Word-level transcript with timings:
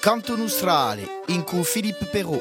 Canto 0.00 0.36
Nostrale 0.36 1.02
in 1.26 1.42
cui 1.42 1.62
Philippe 1.62 2.04
Perrault. 2.04 2.40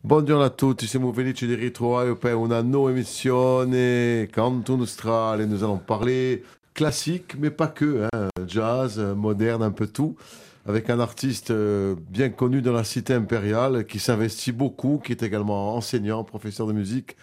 Buongiorno 0.00 0.42
a 0.42 0.48
tutti, 0.48 0.86
siamo 0.86 1.12
felici 1.12 1.46
di 1.46 1.54
ritrovare 1.54 2.16
per 2.16 2.34
una 2.34 2.62
nuova 2.62 2.90
emissione 2.90 4.26
Canto 4.32 4.74
Nostrale. 4.74 5.44
Nous 5.44 5.62
allons 5.62 5.78
parler 5.84 6.42
classique, 6.72 7.36
mais 7.38 7.52
pas 7.54 7.68
que, 7.68 8.08
hein, 8.10 8.28
jazz, 8.46 8.98
moderne, 9.14 9.62
un 9.62 9.70
peu 9.70 9.86
tout, 9.86 10.16
avec 10.64 10.88
un 10.88 10.98
artiste 10.98 11.50
euh, 11.50 11.94
bien 12.08 12.30
connu 12.30 12.62
dans 12.62 12.72
la 12.72 12.84
cité 12.84 13.12
impériale 13.12 13.84
qui 13.84 13.98
s'investit 13.98 14.52
beaucoup, 14.52 14.98
qui 15.04 15.12
est 15.12 15.22
également 15.22 15.76
enseignant, 15.76 16.24
professeur 16.24 16.66
de 16.66 16.72
musique. 16.72 17.16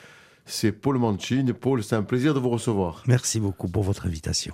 C'est 0.46 0.72
Paul 0.72 0.98
Mancini. 0.98 1.54
Paul, 1.54 1.84
c'est 1.84 1.96
un 1.96 2.04
plaisir 2.04 2.34
de 2.34 2.40
vous 2.40 2.50
recevoir. 2.50 3.04
Merci 3.08 3.40
beaucoup 3.40 3.68
pour 3.68 3.84
votre 3.84 4.06
invitation. 4.06 4.54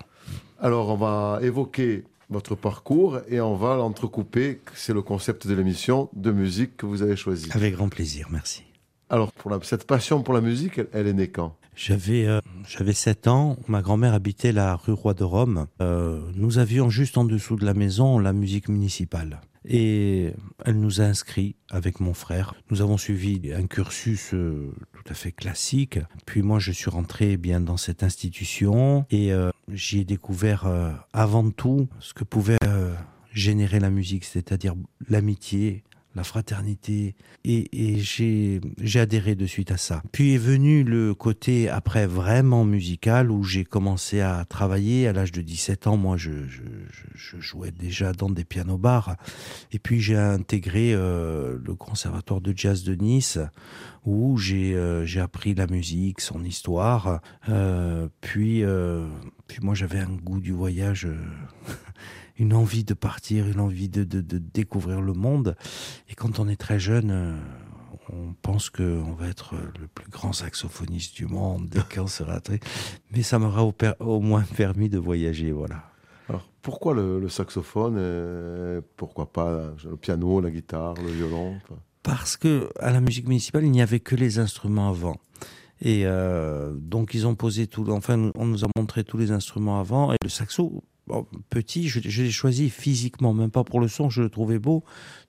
Alors, 0.60 0.90
on 0.90 0.96
va 0.98 1.40
évoquer 1.42 2.04
votre 2.30 2.56
parcours 2.56 3.20
et 3.28 3.42
on 3.42 3.56
va 3.56 3.76
l'entrecouper. 3.76 4.62
C'est 4.76 4.94
le 4.94 5.02
concept 5.02 5.48
de 5.48 5.54
l'émission 5.56 6.10
de 6.14 6.32
musique 6.32 6.78
que 6.78 6.86
vous 6.86 7.02
avez 7.02 7.16
choisi. 7.16 7.48
Avec 7.54 7.76
grand 7.76 7.90
plaisir, 7.90 8.28
merci. 8.30 8.64
Alors, 9.10 9.32
pour 9.32 9.50
la- 9.50 9.60
cette 9.64 9.88
passion 9.88 10.22
pour 10.22 10.34
la 10.36 10.42
musique, 10.42 10.78
elle, 10.78 10.88
elle 10.94 11.08
est 11.08 11.14
née 11.14 11.28
quand? 11.30 11.56
J'avais 11.76 12.26
euh, 12.28 12.42
j'avais 12.68 12.92
7 12.94 13.28
ans, 13.30 13.58
ma 13.70 13.82
grand-mère 13.82 14.14
habitait 14.14 14.52
la 14.52 14.76
rue 14.76 14.92
Roi 14.92 15.14
de 15.14 15.24
Rome. 15.24 15.66
Euh, 15.82 16.20
nous 16.36 16.58
avions 16.58 16.90
juste 16.90 17.18
en 17.18 17.24
dessous 17.24 17.56
de 17.56 17.66
la 17.66 17.74
maison 17.74 18.20
la 18.20 18.34
musique 18.34 18.68
municipale. 18.68 19.40
Et 19.66 20.32
elle 20.66 20.80
nous 20.80 21.02
a 21.02 21.06
inscrits 21.06 21.56
avec 21.70 22.00
mon 22.00 22.14
frère. 22.14 22.54
Nous 22.72 22.82
avons 22.82 22.98
suivi 22.98 23.54
un 23.54 23.68
cursus 23.68 24.34
euh, 24.34 24.74
tout 24.94 25.04
à 25.12 25.14
fait 25.14 25.32
classique. 25.32 26.00
Puis 26.26 26.42
moi, 26.42 26.60
je 26.60 26.72
suis 26.72 26.90
rentré 26.90 27.38
bien 27.38 27.60
dans 27.60 27.78
cette 27.78 28.04
institution 28.04 29.06
et 29.10 29.34
euh, 29.34 29.52
j'y 29.72 30.00
ai 30.00 30.06
découvert 30.06 30.66
euh, 30.66 30.92
avant 31.14 31.50
tout 31.52 31.88
ce 32.00 32.14
que 32.14 32.24
pouvait 32.24 32.58
euh, 32.64 32.94
générer 33.32 33.80
la 33.80 33.90
musique, 33.90 34.26
c'est-à-dire 34.26 34.76
l'amitié, 35.08 35.84
la 36.20 36.26
fraternité, 36.26 37.16
et, 37.46 37.98
j'ai 38.02 38.60
adhéré 39.00 39.36
de 39.36 39.46
suite 39.46 39.72
à 39.72 39.78
ça. 39.78 40.04
Puis 40.12 40.34
est 40.34 40.38
venu 40.38 40.84
le 40.84 41.14
côté 41.14 41.70
après 41.70 42.08
vraiment 42.08 42.66
musical 42.66 43.32
où 43.32 43.46
j'ai 43.46 43.64
commencé 43.64 44.20
à 44.20 44.44
travailler 44.44 45.08
à 45.08 45.14
l'âge 45.14 45.32
de 45.32 45.42
17 45.42 45.88
ans. 45.88 45.96
Moi, 45.96 46.18
je, 46.18 46.32
jouais 47.40 47.72
déjà 47.72 48.12
dans 48.12 48.30
des 48.30 48.44
pianos 48.44 48.78
bars, 48.78 49.16
et 49.72 49.80
puis 49.80 50.02
j'ai 50.02 50.18
intégré 50.18 50.94
euh, 50.94 51.58
le 51.66 51.76
conservatoire 51.76 52.42
de 52.42 52.54
jazz 52.54 52.84
de 52.84 52.96
Nice 52.96 53.40
où 54.06 54.38
j'ai 54.38 54.74
euh, 54.76 55.06
appris 55.24 55.56
la 55.56 55.68
musique, 55.68 56.20
son 56.20 56.44
histoire. 56.44 57.22
Euh, 57.48 58.10
puis 58.20 58.66
puis 59.48 59.60
moi 59.62 59.74
j'avais 59.74 60.00
un 60.00 60.18
goût 60.22 60.42
du 60.42 60.52
voyage. 60.52 61.08
Une 62.40 62.54
envie 62.54 62.84
de 62.84 62.94
partir, 62.94 63.48
une 63.48 63.60
envie 63.60 63.90
de, 63.90 64.04
de, 64.04 64.22
de 64.22 64.38
découvrir 64.38 65.02
le 65.02 65.14
monde. 65.14 65.56
Et 66.10 66.16
quand 66.16 66.40
on 66.40 66.48
est 66.48 66.56
très 66.56 66.80
jeune, 66.80 67.12
euh, 67.12 67.38
on 68.12 68.34
pense 68.42 68.70
qu'on 68.70 69.14
va 69.14 69.28
être 69.28 69.56
le 69.80 69.88
plus 69.88 70.10
grand 70.10 70.34
saxophoniste 70.34 71.16
du 71.16 71.28
monde 71.28 71.68
dès 71.70 71.82
qu'on 71.94 72.08
sera 72.08 72.40
très... 72.40 72.60
Mais 73.12 73.22
ça 73.22 73.38
m'aura 73.38 73.64
au, 74.00 74.20
moins 74.20 74.44
permis 74.56 74.90
de 74.90 74.98
voyager, 74.98 75.52
voilà. 75.52 75.84
Alors, 76.28 76.48
pourquoi 76.62 76.94
le, 76.94 77.20
le 77.20 77.30
saxophone 77.30 78.82
Pourquoi 78.98 79.32
pas 79.32 79.74
le 79.84 79.98
piano, 79.98 80.42
la 80.42 80.50
guitare, 80.50 80.96
le 80.96 81.12
violon 81.12 81.60
Parce 82.02 82.38
que 82.38 82.70
à 82.80 82.92
la 82.92 83.02
musique 83.02 83.28
municipale, 83.28 83.66
il 83.66 83.72
n'y 83.72 83.82
avait 83.82 84.00
que 84.00 84.16
les 84.16 84.40
instruments 84.40 84.90
avant. 84.90 85.18
Et 85.82 86.02
euh, 86.06 86.74
donc 86.74 87.14
ils 87.14 87.26
ont 87.26 87.36
posé 87.36 87.68
tout, 87.68 87.90
enfin 87.90 88.32
on 88.36 88.46
nous 88.46 88.66
a 88.66 88.68
montré 88.76 89.04
tous 89.04 89.18
les 89.18 89.32
instruments 89.32 89.80
avant 89.80 90.12
et 90.12 90.18
le 90.22 90.30
saxo 90.30 90.84
petit, 91.50 91.88
je, 91.90 92.00
l'ai 92.00 92.32
choisi 92.32 92.70
physiquement, 92.70 93.34
même 93.34 93.52
pas 93.52 93.64
pour 93.64 93.80
le 93.80 93.88
son, 93.88 94.10
je 94.10 94.22
le 94.22 94.30
trouvais 94.30 94.60
beau. 94.60 94.84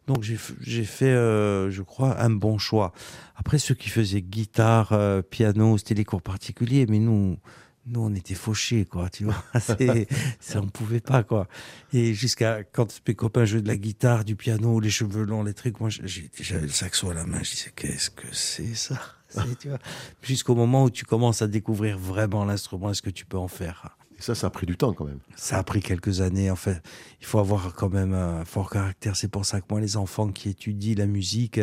Donc 0.06 0.22
j'ai 0.22 0.84
fait, 0.84 1.06
euh, 1.06 1.70
je 1.70 1.82
crois, 1.82 2.20
un 2.20 2.30
bon 2.30 2.58
choix. 2.58 2.92
Après 3.36 3.58
ceux 3.58 3.74
qui 3.74 3.88
faisaient 3.88 4.22
guitare, 4.22 4.92
euh, 4.92 5.22
piano, 5.22 5.78
c'était 5.78 5.94
les 5.94 6.04
cours 6.04 6.22
particuliers, 6.22 6.86
mais 6.88 6.98
nous, 6.98 7.38
nous 7.86 8.00
on 8.00 8.14
était 8.14 8.34
fauchés 8.34 8.84
quoi, 8.84 9.08
tu 9.08 9.24
vois. 9.24 9.44
C'est- 9.60 10.08
on 10.56 10.66
pouvait 10.66 11.00
pas 11.00 11.22
quoi. 11.22 11.46
Et 11.92 12.12
jusqu'à 12.12 12.64
quand 12.64 13.00
mes 13.06 13.14
copains 13.14 13.44
jouaient 13.44 13.62
de 13.62 13.68
la 13.68 13.76
guitare, 13.76 14.24
du 14.24 14.36
piano, 14.36 14.80
les 14.80 14.90
cheveux 14.90 15.24
longs, 15.24 15.42
les 15.44 15.54
trucs, 15.54 15.80
moi 15.80 15.90
j'avais 15.90 16.62
le 16.62 16.68
saxo 16.68 17.10
à 17.10 17.14
la 17.14 17.24
main, 17.24 17.42
je 17.42 17.50
disais 17.50 17.72
qu'est-ce 17.74 18.10
que 18.10 18.26
c'est 18.32 18.74
ça? 18.74 19.00
Jusqu'au 20.22 20.56
moment 20.56 20.84
où 20.84 20.90
tu 20.90 21.04
commences 21.04 21.40
à 21.40 21.46
découvrir 21.46 21.98
vraiment 21.98 22.44
l'instrument, 22.44 22.90
est-ce 22.90 23.02
que 23.02 23.10
tu 23.10 23.24
peux 23.26 23.38
en 23.38 23.48
faire? 23.48 23.96
Et 24.20 24.22
ça, 24.22 24.34
ça 24.34 24.48
a 24.48 24.50
pris 24.50 24.66
du 24.66 24.76
temps 24.76 24.92
quand 24.92 25.06
même. 25.06 25.20
ça 25.34 25.56
a 25.56 25.62
pris 25.62 25.80
quelques 25.80 26.20
années. 26.20 26.50
En 26.50 26.56
fait, 26.56 26.82
il 27.22 27.26
faut 27.26 27.38
avoir 27.38 27.72
quand 27.72 27.88
même 27.88 28.12
un 28.12 28.44
fort 28.44 28.68
caractère. 28.68 29.16
C'est 29.16 29.28
pour 29.28 29.46
ça 29.46 29.62
que 29.62 29.66
moi, 29.70 29.80
les 29.80 29.96
enfants 29.96 30.30
qui 30.30 30.50
étudient 30.50 30.94
la 30.98 31.06
musique 31.06 31.58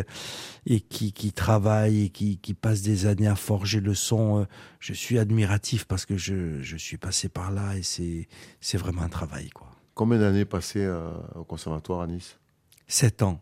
et 0.65 0.79
qui, 0.79 1.13
qui 1.13 1.33
travaillent 1.33 2.05
et 2.05 2.09
qui, 2.09 2.39
qui 2.39 2.55
passent 2.55 2.81
des 2.81 3.05
années 3.05 3.27
à 3.27 3.35
forger 3.35 3.79
le 3.79 3.93
son, 3.93 4.39
euh, 4.39 4.45
je 4.79 4.93
suis 4.93 5.19
admiratif 5.19 5.85
parce 5.85 6.07
que 6.07 6.17
je, 6.17 6.59
je 6.63 6.77
suis 6.77 6.97
passé 6.97 7.29
par 7.29 7.51
là 7.51 7.77
et 7.77 7.83
c'est, 7.83 8.27
c'est 8.59 8.79
vraiment 8.79 9.03
un 9.03 9.09
travail, 9.09 9.49
quoi. 9.51 9.69
Combien 9.93 10.17
d'années 10.17 10.45
passées 10.45 10.83
euh, 10.83 11.11
au 11.35 11.43
conservatoire 11.43 12.01
à 12.01 12.07
Nice? 12.07 12.39
Sept 12.87 13.21
ans. 13.21 13.39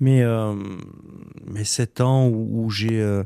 Mais, 0.00 0.22
euh, 0.22 0.56
mais 1.46 1.62
sept 1.62 2.00
ans 2.00 2.26
où, 2.26 2.64
où 2.64 2.70
j'ai, 2.70 3.00
euh, 3.00 3.22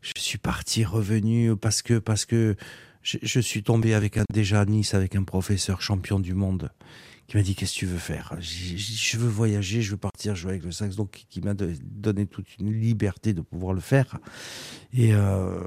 je 0.00 0.12
suis 0.16 0.38
parti, 0.38 0.82
revenu 0.84 1.56
parce 1.56 1.82
que, 1.82 1.98
parce 1.98 2.24
que 2.24 2.56
je, 3.02 3.40
suis 3.40 3.62
tombé 3.62 3.94
avec 3.94 4.16
un, 4.16 4.24
déjà 4.32 4.60
à 4.60 4.64
Nice 4.64 4.94
avec 4.94 5.16
un 5.16 5.24
professeur 5.24 5.82
champion 5.82 6.20
du 6.20 6.34
monde 6.34 6.70
qui 7.26 7.36
m'a 7.36 7.42
dit 7.42 7.54
qu'est-ce 7.54 7.74
que 7.74 7.78
tu 7.80 7.86
veux 7.86 7.98
faire? 7.98 8.36
Je 8.40 9.16
veux 9.16 9.28
voyager, 9.28 9.82
je 9.82 9.92
veux 9.92 9.96
partir 9.96 10.34
jouer 10.34 10.52
avec 10.52 10.64
le 10.64 10.72
sax, 10.72 10.96
donc 10.96 11.24
qui, 11.28 11.40
m'a 11.40 11.54
donné 11.54 12.26
toute 12.26 12.58
une 12.58 12.72
liberté 12.72 13.32
de 13.32 13.40
pouvoir 13.40 13.72
le 13.72 13.80
faire. 13.80 14.18
Et, 14.92 15.14
euh, 15.14 15.60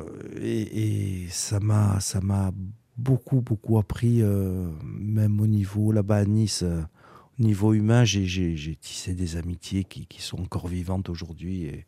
ça 1.30 1.60
m'a 1.60 2.00
ça 2.00 2.22
m'a 2.22 2.52
beaucoup 2.98 3.42
beaucoup 3.42 3.78
appris, 3.78 4.22
euh, 4.22 4.70
même 4.84 5.42
au 5.42 5.48
niveau 5.48 5.92
là-bas 5.92 6.18
à 6.18 6.26
Nice. 6.26 6.64
euh, 6.64 6.82
au 7.40 7.44
niveau 7.44 7.74
humain, 7.74 8.06
j'ai- 8.06 8.78
tissé 8.80 9.14
des 9.14 9.36
amitiés 9.36 9.84
qui, 9.84 10.06
qui 10.06 10.22
sont 10.22 10.40
encore 10.42 10.68
vivantes 10.68 11.10
aujourd'hui. 11.10 11.66
Et 11.66 11.86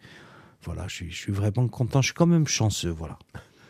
voilà, 0.63 0.87
je 0.89 0.95
suis, 0.95 1.11
je 1.11 1.15
suis 1.17 1.31
vraiment 1.31 1.69
content. 1.69 2.01
Je 2.01 2.07
suis 2.07 2.13
quand 2.13 2.25
même 2.27 2.47
chanceux. 2.47 2.89
Voilà. 2.89 3.17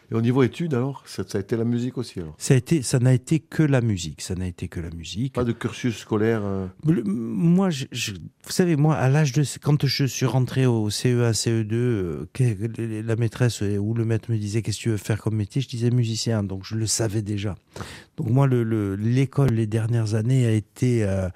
Et 0.10 0.16
au 0.16 0.22
niveau 0.22 0.42
études, 0.44 0.74
alors 0.74 1.04
ça, 1.06 1.24
ça 1.28 1.38
a 1.38 1.42
été 1.42 1.58
la 1.58 1.66
musique 1.66 1.98
aussi 1.98 2.20
alors? 2.20 2.34
Ça 2.38 2.54
a 2.54 2.58
été, 2.58 2.82
ça 2.82 2.98
n'a 3.00 3.14
été 3.14 3.40
que 3.40 3.62
la 3.64 3.82
musique. 3.82 4.22
Ça 4.22 4.36
n'a 4.36 4.48
été 4.48 4.70
que 4.70 4.80
la 4.80 4.90
musique. 4.90 5.34
Pas 5.34 5.44
de 5.44 5.52
cursus 5.52 5.98
scolaire 5.98 6.42
euh, 6.46 6.68
Le- 6.86 7.04
moi, 7.04 7.70
je, 7.70 7.86
je- 7.92 8.14
vous 8.14 8.52
savez, 8.52 8.78
moi, 8.78 8.96
à 8.96 9.10
l'âge 9.10 9.34
de, 9.34 9.44
quand 9.62 9.86
je 9.86 10.06
suis 10.06 10.26
rentré 10.26 10.66
au 10.66 10.90
CE1, 10.90 11.34
CE2, 11.34 11.74
euh, 11.74 12.26
la 13.06 13.16
maîtresse 13.18 13.62
euh, 13.64 13.78
ou 13.78 13.94
le 13.94 14.06
maître 14.06 14.32
me 14.32 14.38
disait 14.38 14.62
qu'est-ce 14.62 14.78
que 14.78 14.84
tu 14.84 14.90
veux 14.90 14.98
faire 14.98 15.22
comme 15.22 15.36
métier, 15.36 15.62
je 15.62 15.68
disais 15.68 15.90
musicien, 15.92 16.42
donc 16.44 16.64
je 16.64 16.76
le 16.76 16.88
savais 16.88 17.22
déjà. 17.22 17.56
Donc 18.16 18.30
moi, 18.30 18.48
le- 18.48 18.64
le- 18.64 18.96
l'école 18.96 19.50
les 19.50 19.68
dernières 19.68 20.14
années 20.16 20.46
a 20.46 20.52
été, 20.52 21.04
euh, 21.04 21.28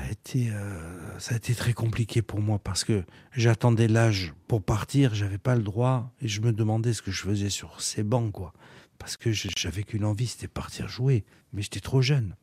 a 0.00 0.10
été, 0.10 0.50
euh, 0.50 1.18
ça 1.18 1.34
a 1.34 1.36
été 1.36 1.54
très 1.54 1.72
compliqué 1.72 2.22
pour 2.22 2.40
moi 2.40 2.58
parce 2.58 2.84
que 2.84 3.04
j'attendais 3.32 3.88
l'âge 3.88 4.34
pour 4.46 4.62
partir, 4.62 5.14
j'avais 5.14 5.38
pas 5.38 5.56
le 5.56 5.62
droit 5.62 6.12
et 6.20 6.28
je 6.28 6.40
me 6.40 6.52
demandais 6.52 6.92
ce 6.92 7.02
que 7.02 7.10
je 7.10 7.22
faisais 7.22 7.50
sur 7.50 7.80
ces 7.80 8.02
bancs, 8.02 8.32
quoi. 8.32 8.52
Parce 8.98 9.16
que 9.16 9.30
j'avais 9.32 9.84
qu'une 9.84 10.04
envie, 10.04 10.26
c'était 10.26 10.48
partir 10.48 10.88
jouer, 10.88 11.24
mais 11.52 11.62
j'étais 11.62 11.80
trop 11.80 12.02
jeune. 12.02 12.34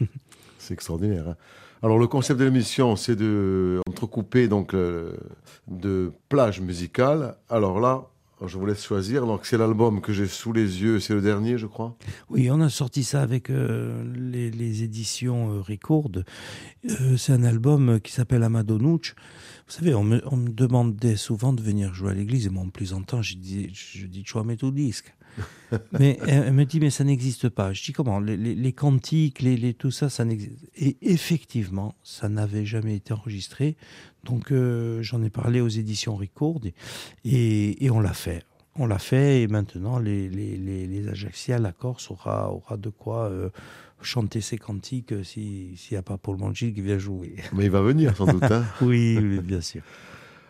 C'est 0.58 0.74
extraordinaire. 0.74 1.28
hein. 1.28 1.36
Alors 1.82 1.98
le 1.98 2.06
concept 2.06 2.40
de 2.40 2.46
l'émission, 2.46 2.96
c'est 2.96 3.14
de 3.16 3.78
entrecouper 3.86 4.48
donc 4.48 4.74
de 4.74 6.12
plages 6.30 6.62
musicales. 6.62 7.36
Alors 7.50 7.78
là, 7.78 8.06
je 8.46 8.58
vous 8.58 8.66
laisse 8.66 8.84
choisir. 8.84 9.26
Donc 9.26 9.46
c'est 9.46 9.58
l'album 9.58 10.00
que 10.00 10.12
j'ai 10.12 10.26
sous 10.26 10.52
les 10.52 10.82
yeux, 10.82 11.00
c'est 11.00 11.14
le 11.14 11.20
dernier, 11.20 11.58
je 11.58 11.66
crois. 11.66 11.96
Oui, 12.28 12.50
on 12.50 12.60
a 12.60 12.68
sorti 12.68 13.04
ça 13.04 13.22
avec 13.22 13.50
euh, 13.50 14.04
les, 14.14 14.82
éditions 14.82 15.52
euh, 15.52 15.60
Record. 15.60 16.10
Euh, 16.84 17.16
c'est 17.16 17.32
un 17.32 17.44
album 17.44 18.00
qui 18.00 18.12
s'appelle 18.12 18.42
Amadonouch. 18.42 19.14
Vous 19.66 19.72
savez, 19.72 19.94
on 19.94 20.04
me, 20.04 20.20
demandait 20.50 21.16
souvent 21.16 21.52
de 21.52 21.62
venir 21.62 21.94
jouer 21.94 22.10
à 22.10 22.14
l'église 22.14 22.46
et 22.46 22.50
moi, 22.50 22.62
en 22.62 22.68
plaisantant, 22.68 23.22
je 23.22 23.36
dis, 23.36 23.70
je 23.72 24.06
dis, 24.06 24.22
tu 24.22 24.34
vas 24.34 24.44
mettre 24.44 24.64
au 24.64 24.70
disque. 24.70 25.14
mais 25.98 26.18
elle, 26.26 26.52
me 26.52 26.64
dit, 26.64 26.80
mais 26.80 26.90
ça 26.90 27.04
n'existe 27.04 27.48
pas. 27.48 27.72
Je 27.72 27.82
dis, 27.82 27.92
comment 27.92 28.20
les, 28.20 28.36
les, 28.36 28.54
les 28.54 28.72
cantiques, 28.72 29.40
les, 29.42 29.56
les, 29.56 29.74
tout 29.74 29.90
ça, 29.90 30.08
ça 30.10 30.24
n'existe. 30.24 30.52
Et 30.76 30.96
effectivement, 31.02 31.94
ça 32.02 32.28
n'avait 32.28 32.64
jamais 32.66 32.96
été 32.96 33.12
enregistré. 33.12 33.76
Donc, 34.24 34.52
euh, 34.52 35.02
j'en 35.02 35.22
ai 35.22 35.30
parlé 35.30 35.60
aux 35.60 35.68
éditions 35.68 36.16
Record 36.16 36.60
et, 36.64 36.74
et, 37.24 37.84
et 37.84 37.90
on 37.90 38.00
l'a 38.00 38.12
fait. 38.14 38.42
On 38.76 38.86
l'a 38.86 38.98
fait 38.98 39.42
et 39.42 39.46
maintenant 39.46 39.98
les, 40.00 40.28
les, 40.28 41.08
Ajaxiens, 41.08 41.58
la 41.60 41.70
Corse 41.72 42.10
aura, 42.10 42.52
aura 42.52 42.76
de 42.76 42.88
quoi 42.88 43.28
euh, 43.30 43.50
chanter 44.02 44.40
ses 44.40 44.58
cantiques 44.58 45.12
euh, 45.12 45.22
si- 45.22 45.76
s'il 45.76 45.94
n'y 45.94 45.98
a 45.98 46.02
pas 46.02 46.18
Paul 46.18 46.38
Mangil 46.38 46.74
qui 46.74 46.80
vient 46.80 46.98
jouer. 46.98 47.36
Mais 47.52 47.66
il 47.66 47.70
va 47.70 47.82
venir 47.82 48.16
sans 48.16 48.26
doute. 48.26 48.42
hein. 48.50 48.64
Oui, 48.82 49.16
oui, 49.20 49.38
bien 49.40 49.60
sûr. 49.60 49.82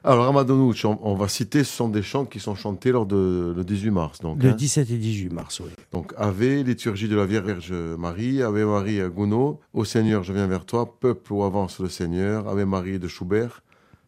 Alors, 0.07 0.27
Ramadonouch, 0.27 0.85
on, 0.85 0.99
on 1.03 1.15
va 1.15 1.29
citer, 1.29 1.65
ce 1.65 1.73
sont 1.75 1.89
des 1.89 2.03
chants 2.03 2.27
qui 2.27 2.39
sont 2.39 2.55
chantés 2.55 2.93
lors 2.93 3.07
de 3.07 3.55
le 3.57 3.65
18 3.65 3.91
mars. 3.91 4.21
Donc, 4.21 4.43
Le 4.43 4.51
hein. 4.51 4.55
17 4.55 4.91
et 4.91 4.99
18 4.99 5.31
mars, 5.33 5.61
oui. 5.61 5.71
donc 5.93 6.13
Ave, 6.19 6.43
liturgie 6.63 7.09
de 7.09 7.17
la 7.17 7.25
Vierge 7.25 7.73
Marie, 7.73 8.43
Ave 8.43 8.67
Marie 8.67 9.01
à 9.01 9.09
Gounod, 9.09 9.57
Au 9.73 9.85
Seigneur, 9.87 10.23
je 10.23 10.33
viens 10.35 10.47
vers 10.47 10.67
toi, 10.67 10.95
peuple 11.01 11.33
où 11.33 11.43
avance 11.43 11.81
le 11.81 11.89
Seigneur, 11.89 12.47
Ave 12.49 12.67
Marie 12.67 12.99
de 12.99 13.09
Schubert, 13.09 13.63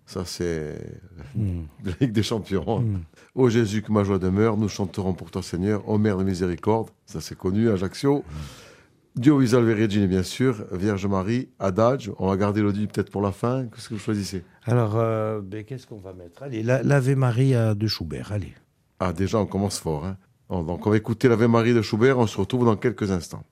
ça 0.05 0.25
c'est 0.27 0.79
Hmm. 1.35 1.63
de 1.83 1.91
la 1.91 1.97
Ligue 2.01 2.13
des 2.13 2.23
Champions. 2.23 2.81
Hmm. 2.81 2.99
Ô 3.35 3.49
Jésus, 3.49 3.81
que 3.83 3.91
ma 3.91 4.05
joie 4.05 4.19
demeure, 4.19 4.57
nous 4.59 4.69
chanterons 4.69 5.15
pour 5.15 5.31
toi 5.31 5.43
Seigneur, 5.43 5.89
ô 5.89 5.97
Mère 5.99 6.19
de 6.19 6.25
miséricorde, 6.25 6.91
ça 7.07 7.21
c'est 7.23 7.37
connu, 7.37 7.71
Ajaccio. 7.71 8.23
Dieu 8.23 8.66
aux 9.25 9.47
Salve 9.47 9.69
Regine, 9.69 10.07
bien 10.07 10.23
sûr, 10.23 10.65
Vierge 10.73 11.07
Marie, 11.07 11.49
Adage, 11.59 12.11
on 12.19 12.29
va 12.29 12.37
garder 12.37 12.61
l'audit 12.61 12.91
peut-être 12.91 13.11
pour 13.11 13.23
la 13.23 13.33
fin, 13.33 13.67
qu'est-ce 13.67 13.89
que 13.89 13.95
vous 13.95 14.01
choisissez? 14.01 14.45
Alors, 14.65 14.97
euh, 14.97 15.41
ben, 15.43 15.65
qu'est-ce 15.65 15.87
qu'on 15.87 15.99
va 15.99 16.13
mettre? 16.13 16.43
Allez, 16.43 16.63
la- 16.63 16.83
l'Ave 16.83 17.15
Maria 17.17 17.75
de 17.75 17.87
Schubert, 17.87 18.33
allez. 18.33 18.53
Ah 19.01 19.13
déjà, 19.13 19.39
on 19.39 19.47
commence 19.47 19.79
fort. 19.79 20.05
Hein. 20.07 20.17
Donc 20.51 20.87
on 20.87 20.91
va 20.91 20.97
écouter 20.97 21.29
l'Ave 21.29 21.47
Marie 21.49 21.75
de 21.75 21.83
Schubert, 21.83 22.19
on 22.19 22.27
se 22.27 22.39
retrouve 22.39 22.65
dans 22.65 22.77
quelques 22.77 23.11
instants. 23.11 23.43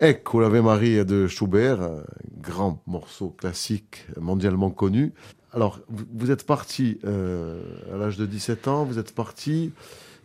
Ecco 0.00 0.40
l'Ave 0.40 0.60
Maria 0.60 1.04
de 1.04 1.28
Schubert, 1.28 1.80
un 1.80 2.02
grand 2.40 2.82
morceau 2.86 3.30
classique 3.30 4.06
mondialement 4.20 4.70
connu. 4.70 5.12
Alors, 5.52 5.80
vous, 5.88 6.32
êtes 6.32 6.44
parti 6.44 6.98
euh, 7.04 7.62
à 7.92 7.96
l'âge 7.96 8.16
de 8.16 8.26
17 8.26 8.66
ans, 8.66 8.84
vous 8.84 8.98
êtes 8.98 9.14
parti. 9.14 9.72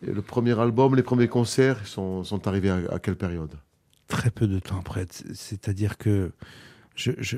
le 0.02 0.22
premier 0.24 0.60
album, 0.60 0.96
les 0.96 1.04
premiers 1.04 1.28
concerts 1.28 1.86
sont, 1.86 2.24
sont 2.24 2.48
arrivés 2.48 2.72
à, 2.72 2.98
quelle 2.98 3.16
période? 3.16 3.54
Très 4.08 4.32
peu 4.32 4.48
de 4.48 4.58
temps 4.58 4.80
après. 4.80 5.06
C'est-à-dire 5.34 6.00
que 6.00 6.32
je, 6.96 7.38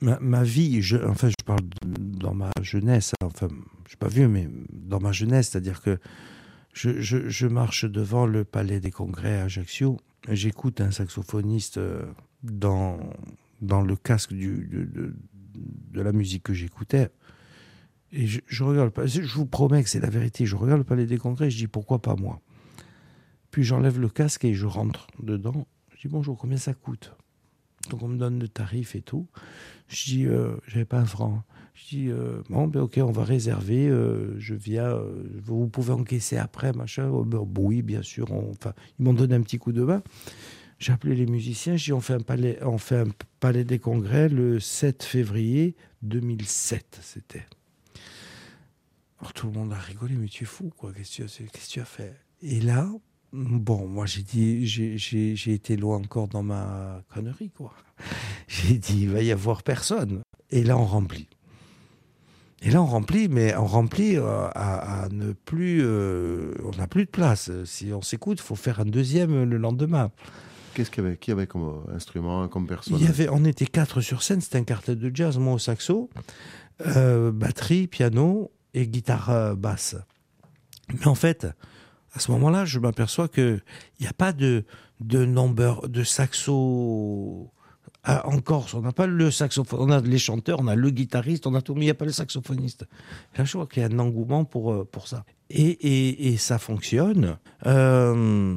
ma, 0.00 0.42
vie, 0.42 0.80
je, 0.80 0.96
enfin, 0.96 1.28
je 1.28 1.44
parle 1.44 1.60
dans 1.84 2.34
ma 2.34 2.50
jeunesse, 2.62 3.12
hein, 3.20 3.26
enfin, 3.26 3.48
je 3.84 3.90
suis 3.90 3.98
pas 3.98 4.08
vieux, 4.08 4.26
mais 4.26 4.48
dans 4.72 5.00
ma 5.00 5.12
jeunesse, 5.12 5.50
c'est-à-dire 5.50 5.82
que 5.82 5.98
je, 6.72 7.00
je, 7.00 7.46
marche 7.46 7.84
devant 7.84 8.26
le 8.26 8.44
palais 8.44 8.80
des 8.80 8.90
congrès 8.90 9.38
à 9.38 9.44
Ajaccio, 9.44 9.98
j'écoute 10.34 10.80
un 10.80 10.90
saxophoniste 10.90 11.78
euh, 11.78 12.04
dans, 12.42 12.98
dans 13.60 13.82
le 13.82 13.96
casque 13.96 14.32
de, 14.32 14.84
de, 14.84 16.00
la 16.00 16.12
musique 16.12 16.44
que 16.44 16.54
j'écoutais. 16.54 17.10
Et 18.12 18.26
je, 18.26 18.40
je 18.46 18.64
regarde, 18.64 18.90
palais- 18.90 19.08
je 19.08 19.34
vous 19.34 19.46
promets 19.46 19.82
que 19.82 19.90
c'est 19.90 20.00
la 20.00 20.10
vérité, 20.10 20.46
je 20.46 20.56
regarde 20.56 20.78
le 20.78 20.84
palais 20.84 21.06
des 21.06 21.18
congrès, 21.18 21.50
je 21.50 21.56
dis 21.56 21.66
pourquoi 21.66 22.00
pas 22.00 22.14
moi? 22.16 22.40
Puis 23.50 23.64
j'enlève 23.64 23.98
le 23.98 24.08
casque 24.08 24.44
et 24.44 24.54
je 24.54 24.66
rentre 24.66 25.06
dedans. 25.20 25.66
Je 25.94 26.02
dis 26.02 26.08
bonjour, 26.08 26.38
combien 26.38 26.58
ça 26.58 26.74
coûte? 26.74 27.14
Donc 27.88 28.02
on 28.02 28.08
me 28.08 28.18
donne 28.18 28.38
le 28.38 28.48
tarif 28.48 28.94
et 28.94 29.02
tout. 29.02 29.26
Je 29.88 30.04
dis, 30.04 30.26
euh, 30.26 30.56
j'avais 30.66 30.84
pas 30.84 30.98
un 30.98 31.06
franc. 31.06 31.42
Je 31.74 31.86
dis, 31.88 32.08
euh, 32.08 32.42
bon, 32.50 32.66
ben 32.66 32.80
ok, 32.80 32.98
on 33.02 33.12
va 33.12 33.24
réserver. 33.24 33.88
euh, 33.88 34.38
je 34.38 34.54
viens, 34.54 34.98
vous 35.44 35.68
pouvez 35.68 35.92
encaisser 35.92 36.36
après, 36.36 36.72
machin. 36.72 37.08
Oh, 37.08 37.24
ben, 37.24 37.46
oui, 37.58 37.82
bien 37.82 38.02
sûr. 38.02 38.32
Enfin, 38.32 38.74
ils 38.98 39.04
m'ont 39.04 39.14
donné 39.14 39.34
un 39.34 39.42
petit 39.42 39.58
coup 39.58 39.72
de 39.72 39.82
main. 39.82 40.02
J'ai 40.78 40.92
appelé 40.92 41.14
les 41.14 41.26
musiciens. 41.26 41.76
J'ai 41.76 41.92
on 41.92 42.00
fait 42.00 42.14
un 42.14 42.20
palais, 42.20 42.58
on 42.62 42.78
fait 42.78 42.98
un 42.98 43.08
palais 43.40 43.64
des 43.64 43.78
congrès 43.78 44.28
le 44.28 44.60
7 44.60 45.02
février 45.02 45.74
2007. 46.02 46.98
C'était. 47.02 47.46
Alors 49.20 49.32
tout 49.32 49.48
le 49.48 49.52
monde 49.52 49.72
a 49.72 49.78
rigolé, 49.78 50.14
mais 50.14 50.28
tu 50.28 50.44
es 50.44 50.46
fou, 50.46 50.70
quoi. 50.76 50.92
Qu'est-ce 50.92 51.22
que 51.22 51.68
tu 51.68 51.80
as 51.80 51.84
fait? 51.84 52.14
Et 52.42 52.60
là, 52.60 52.88
bon, 53.32 53.86
moi 53.88 54.06
j'ai 54.06 54.22
dit, 54.22 54.66
j'ai- 54.66 55.52
été 55.52 55.76
loin 55.76 55.96
encore 55.98 56.28
dans 56.28 56.42
ma 56.42 57.02
connerie, 57.12 57.50
quoi. 57.50 57.72
J'ai 58.48 58.78
dit, 58.78 59.02
il 59.02 59.10
va 59.10 59.22
y 59.22 59.32
avoir 59.32 59.62
personne. 59.64 60.20
Et 60.50 60.62
là, 60.62 60.78
on 60.78 60.84
remplit. 60.84 61.28
Et 62.62 62.70
là, 62.70 62.80
on 62.82 62.86
remplit, 62.86 63.28
mais 63.28 63.54
on 63.56 63.66
remplit 63.66 64.16
euh, 64.16 64.48
à, 64.54 65.02
à 65.04 65.08
ne 65.10 65.32
plus. 65.32 65.80
euh, 65.82 66.54
on 66.64 66.76
n'a 66.76 66.86
plus 66.86 67.04
de 67.06 67.10
place. 67.10 67.50
Si 67.64 67.92
on 67.92 68.02
s'écoute, 68.02 68.38
il 68.40 68.44
faut 68.44 68.54
faire 68.56 68.80
un 68.80 68.84
deuxième 68.84 69.44
le 69.44 69.56
lendemain. 69.58 70.10
Qu'est-ce 70.74 70.90
qu'il 70.92 71.02
y 71.02 71.06
avait 71.06 71.16
Qui 71.16 71.32
avait 71.32 71.46
comme 71.48 71.82
euh, 71.88 71.94
instrument, 71.96 72.46
comme 72.48 72.66
personne? 72.68 72.96
Il 72.98 73.04
y 73.04 73.08
avait, 73.08 73.28
on 73.28 73.44
était 73.44 73.66
quatre 73.66 74.00
sur 74.00 74.22
scène, 74.22 74.40
c'était 74.40 74.58
un 74.58 74.64
quartet 74.64 74.94
de 74.96 75.10
jazz, 75.14 75.36
moi 75.38 75.54
au 75.54 75.58
saxo, 75.58 76.08
euh, 76.86 77.32
batterie, 77.32 77.86
piano 77.88 78.50
et 78.74 78.86
guitare 78.86 79.30
euh, 79.30 79.54
basse. 79.56 79.96
Mais 80.92 81.06
en 81.08 81.14
fait, 81.16 81.46
à 82.14 82.18
ce 82.20 82.30
moment-là, 82.32 82.64
je 82.64 82.78
m'aperçois 82.78 83.28
que 83.28 83.60
il 83.98 84.02
n'y 84.02 84.08
a 84.08 84.12
pas 84.12 84.32
de, 84.32 84.64
de 85.00 85.24
number, 85.24 85.88
de 85.88 86.02
saxo. 86.04 87.50
Ah, 88.04 88.26
en 88.26 88.40
Corse, 88.40 88.74
on 88.74 88.80
n'a 88.80 88.92
pas 88.92 89.06
le 89.06 89.30
saxophone, 89.30 89.80
on 89.82 89.90
a 89.90 90.00
les 90.00 90.18
chanteurs, 90.18 90.60
on 90.60 90.66
a 90.68 90.74
le 90.76 90.88
guitariste, 90.90 91.46
on 91.46 91.54
a 91.54 91.60
tout, 91.60 91.74
mais 91.74 91.82
il 91.82 91.84
n'y 91.84 91.90
a 91.90 91.94
pas 91.94 92.04
le 92.06 92.12
saxophoniste. 92.12 92.86
Là, 93.36 93.44
je 93.44 93.52
vois 93.56 93.66
qu'il 93.66 93.82
y 93.82 93.84
a 93.84 93.88
un 93.88 93.98
engouement 93.98 94.44
pour, 94.44 94.72
euh, 94.72 94.88
pour 94.90 95.08
ça. 95.08 95.24
Et, 95.50 95.62
et, 95.70 96.28
et 96.28 96.36
ça 96.38 96.58
fonctionne. 96.58 97.36
Euh, 97.66 98.56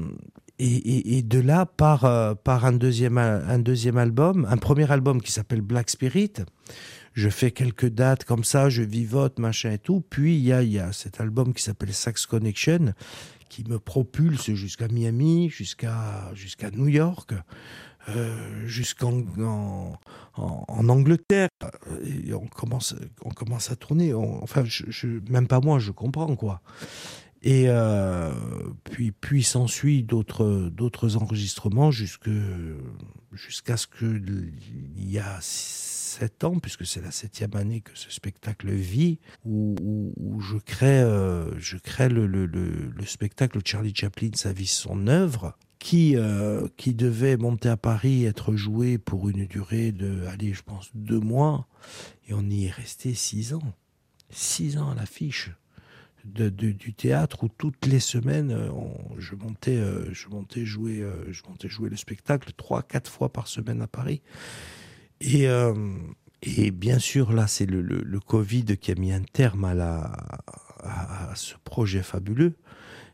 et, 0.59 1.17
et- 1.17 1.21
de 1.23 1.39
là, 1.39 1.65
par, 1.65 2.05
euh, 2.05 2.33
par 2.35 2.65
un, 2.65 2.71
deuxième, 2.71 3.17
un 3.17 3.59
deuxième 3.59 3.97
album, 3.97 4.47
un 4.49 4.57
premier 4.57 4.89
album 4.91 5.21
qui 5.21 5.31
s'appelle 5.31 5.61
Black 5.61 5.89
Spirit, 5.89 6.33
je 7.13 7.27
fais 7.27 7.51
quelques 7.51 7.89
dates 7.89 8.23
comme 8.23 8.43
ça, 8.43 8.69
je 8.69 8.83
vivote, 8.83 9.39
machin 9.39 9.71
et 9.71 9.79
tout. 9.79 10.01
Puis 10.09 10.35
il 10.35 10.43
y 10.43 10.53
a, 10.53 10.61
y 10.63 10.79
a 10.79 10.93
cet 10.93 11.19
album 11.19 11.53
qui 11.53 11.63
s'appelle 11.63 11.93
Sax 11.93 12.25
Connection, 12.25 12.93
qui 13.51 13.65
me 13.65 13.79
propulse 13.79 14.53
jusqu'à 14.53 14.87
Miami, 14.87 15.49
jusqu'à 15.49 16.31
jusqu'à 16.33 16.71
New 16.71 16.87
York, 16.87 17.33
euh, 18.07 18.65
jusqu'en 18.65 19.11
en, 19.39 19.99
en- 20.35 20.89
Angleterre. 20.89 21.49
Et 22.05 22.33
on 22.33 22.47
commence, 22.47 22.95
on 23.25 23.29
commence 23.29 23.69
à 23.69 23.75
tourner. 23.75 24.13
On- 24.13 24.41
enfin, 24.41 24.63
je, 24.65 25.07
même 25.29 25.47
pas 25.47 25.59
moi, 25.59 25.79
je 25.79 25.91
comprends 25.91 26.33
quoi. 26.37 26.61
Et 27.43 27.65
euh, 27.67 28.31
puis, 28.85 29.11
puis 29.11 29.43
s'ensuit 29.43 30.03
d'autres, 30.03 30.69
d'autres 30.71 31.17
enregistrements 31.17 31.91
jusque, 31.91 32.29
jusqu'à 33.33 33.75
ce 33.75 33.87
que 33.87 34.05
il 34.95 35.11
y 35.11 35.19
a 35.19 35.39
sept 36.11 36.43
ans, 36.43 36.59
puisque 36.59 36.85
c'est 36.85 37.01
la 37.01 37.11
septième 37.11 37.55
année 37.55 37.81
que 37.81 37.91
ce 37.95 38.11
spectacle 38.11 38.69
vit, 38.71 39.19
où, 39.45 40.15
je 40.41 40.57
crée, 40.57 41.01
euh, 41.01 41.57
je 41.59 41.77
crée 41.77 42.09
le, 42.09 42.27
le, 42.27 42.45
le, 42.45 42.91
le 42.95 43.05
spectacle 43.05 43.59
Charlie 43.65 43.93
Chaplin, 43.95 44.31
sa 44.35 44.51
vie, 44.53 44.67
son 44.67 45.07
œuvre, 45.07 45.57
qui, 45.79 46.15
euh, 46.15 46.67
qui 46.77 46.93
devait 46.93 47.37
monter 47.37 47.69
à 47.69 47.77
Paris, 47.77 48.25
être 48.25 48.55
joué 48.55 48.97
pour 48.97 49.29
une 49.29 49.45
durée 49.47 49.91
de, 49.91 50.25
allez, 50.27 50.53
je 50.53 50.61
pense, 50.63 50.89
deux 50.93 51.19
mois, 51.19 51.67
et 52.27 52.33
on 52.33 52.43
y 52.49 52.65
est 52.65 52.71
resté 52.71 53.13
six 53.13 53.53
ans. 53.53 53.73
Six 54.29 54.77
ans 54.77 54.91
à 54.91 54.95
l'affiche 54.95 55.49
de, 56.23 56.49
du 56.49 56.93
théâtre 56.93 57.43
où 57.45 57.47
toutes 57.49 57.87
les 57.87 57.99
semaines 57.99 58.51
euh, 58.51 58.69
on- 58.71 59.19
je 59.19 59.33
montais 59.33 59.81
je 60.11 60.29
montais 60.29 60.65
jouer 60.65 61.03
je 61.31 61.41
montais 61.49 61.67
jouer 61.67 61.89
le 61.89 61.95
spectacle 61.97 62.51
trois 62.55 62.83
quatre 62.83 63.09
fois 63.09 63.33
par 63.33 63.47
semaine 63.47 63.81
à 63.81 63.87
Paris 63.87 64.21
et 65.21 65.47
euh, 65.47 65.73
et 66.41 66.71
bien 66.71 66.99
sûr 66.99 67.31
là 67.31 67.47
c'est 67.47 67.65
le, 67.65 67.81
le, 67.81 68.01
le 68.01 68.19
Covid 68.19 68.77
qui 68.77 68.91
a 68.91 68.95
mis 68.95 69.11
un 69.11 69.21
terme 69.21 69.65
à 69.65 69.73
la 69.73 70.11
à, 70.83 71.31
à 71.31 71.35
ce 71.35 71.55
projet 71.63 72.03
fabuleux. 72.03 72.55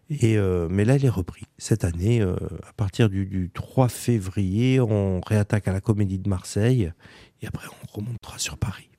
Et 0.09 0.37
euh, 0.37 0.67
mais 0.71 0.85
là 0.85 0.95
il 0.95 1.03
est 1.05 1.09
repris. 1.09 1.43
Cette 1.57 1.83
année 1.83 2.21
euh, 2.21 2.35
à 2.67 2.73
partir 2.73 3.09
du, 3.09 3.25
du 3.25 3.51
3 3.53 3.89
février 3.89 4.79
on 4.79 5.19
réattaque 5.19 5.67
à 5.67 5.73
la 5.73 5.81
Comédie 5.81 6.19
de 6.19 6.29
Marseille 6.29 6.91
et 7.41 7.47
après 7.47 7.67
on 7.67 7.97
remontera 7.97 8.39
sur 8.39 8.57
Paris. 8.57 8.89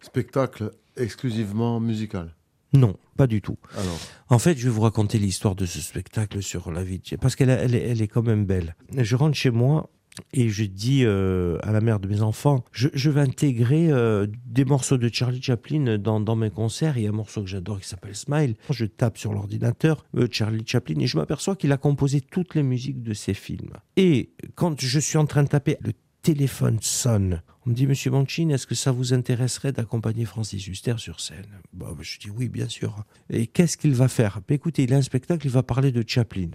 Spectacle 0.00 0.72
exclusivement 0.96 1.80
musical? 1.80 2.34
non 2.72 2.96
pas 3.16 3.26
du 3.26 3.40
tout. 3.40 3.56
Alors, 3.78 3.98
En 4.28 4.38
fait, 4.38 4.58
je 4.58 4.64
vais 4.64 4.70
vous 4.70 4.82
raconter 4.82 5.18
l'histoire 5.18 5.54
de 5.54 5.64
ce 5.64 5.80
spectacle 5.80 6.42
sur 6.42 6.70
la 6.70 6.84
vie 6.84 6.98
de... 6.98 7.16
Parce 7.16 7.34
qu'elle 7.34 7.48
elle 7.48 7.74
elle 7.74 8.02
est 8.02 8.08
quand 8.08 8.22
même 8.22 8.44
belle. 8.44 8.76
Je 8.94 9.16
rentre 9.16 9.34
chez 9.34 9.50
moi 9.50 9.88
et 10.32 10.48
je 10.48 10.64
dis 10.64 11.04
euh, 11.04 11.58
à 11.62 11.72
la 11.72 11.80
mère 11.80 12.00
de 12.00 12.08
mes 12.08 12.22
enfants, 12.22 12.64
je, 12.72 13.10
vais 13.10 13.20
intégrer 13.20 13.90
euh, 13.90 14.26
des 14.46 14.64
morceaux 14.64 14.96
de 14.96 15.08
Charlie 15.12 15.42
Chaplin 15.42 15.98
dans, 15.98 16.36
mes 16.36 16.50
concerts. 16.50 16.98
Il 16.98 17.04
y 17.04 17.06
a 17.06 17.10
un 17.10 17.12
morceau 17.12 17.42
que 17.42 17.48
j'adore 17.48 17.80
qui 17.80 17.88
s'appelle 17.88 18.14
Smile. 18.14 18.54
Je 18.70 18.84
tape 18.84 19.18
sur 19.18 19.32
l'ordinateur 19.32 20.04
euh, 20.16 20.28
Charlie 20.30 20.64
Chaplin 20.66 20.98
et 21.00 21.06
je 21.06 21.16
m'aperçois 21.16 21.56
qu'il 21.56 21.72
a 21.72 21.76
composé 21.76 22.20
toutes 22.20 22.54
les 22.54 22.62
musiques 22.62 23.02
de 23.02 23.14
ses 23.14 23.34
films. 23.34 23.72
Et 23.96 24.30
quand 24.54 24.80
je 24.80 24.98
suis 24.98 25.18
en 25.18 25.26
train 25.26 25.42
de 25.42 25.48
taper, 25.48 25.76
le 25.80 25.92
téléphone 26.22 26.78
sonne. 26.80 27.42
On 27.64 27.70
me 27.70 27.74
dit, 27.74 27.86
Monsieur 27.86 28.10
Manchin, 28.10 28.48
est-ce 28.48 28.66
que 28.66 28.74
ça 28.74 28.90
vous 28.90 29.12
intéresserait 29.14 29.72
d'accompagner 29.72 30.24
Francis 30.24 30.66
Huster 30.66 30.94
sur 30.98 31.20
scène? 31.20 31.46
Ben, 31.72 31.86
Je 32.00 32.18
dis 32.18 32.30
oui, 32.30 32.48
bien 32.48 32.68
sûr. 32.68 33.04
Et 33.30 33.46
qu'est-ce 33.46 33.76
qu'il 33.76 33.94
va 33.94 34.08
faire? 34.08 34.40
Ben, 34.48 34.54
Écoutez, 34.54 34.84
il 34.84 34.92
a 34.92 34.96
un 34.96 35.02
spectacle, 35.02 35.46
il 35.46 35.52
va 35.52 35.62
parler 35.62 35.92
de 35.92 36.02
Chaplin. 36.06 36.50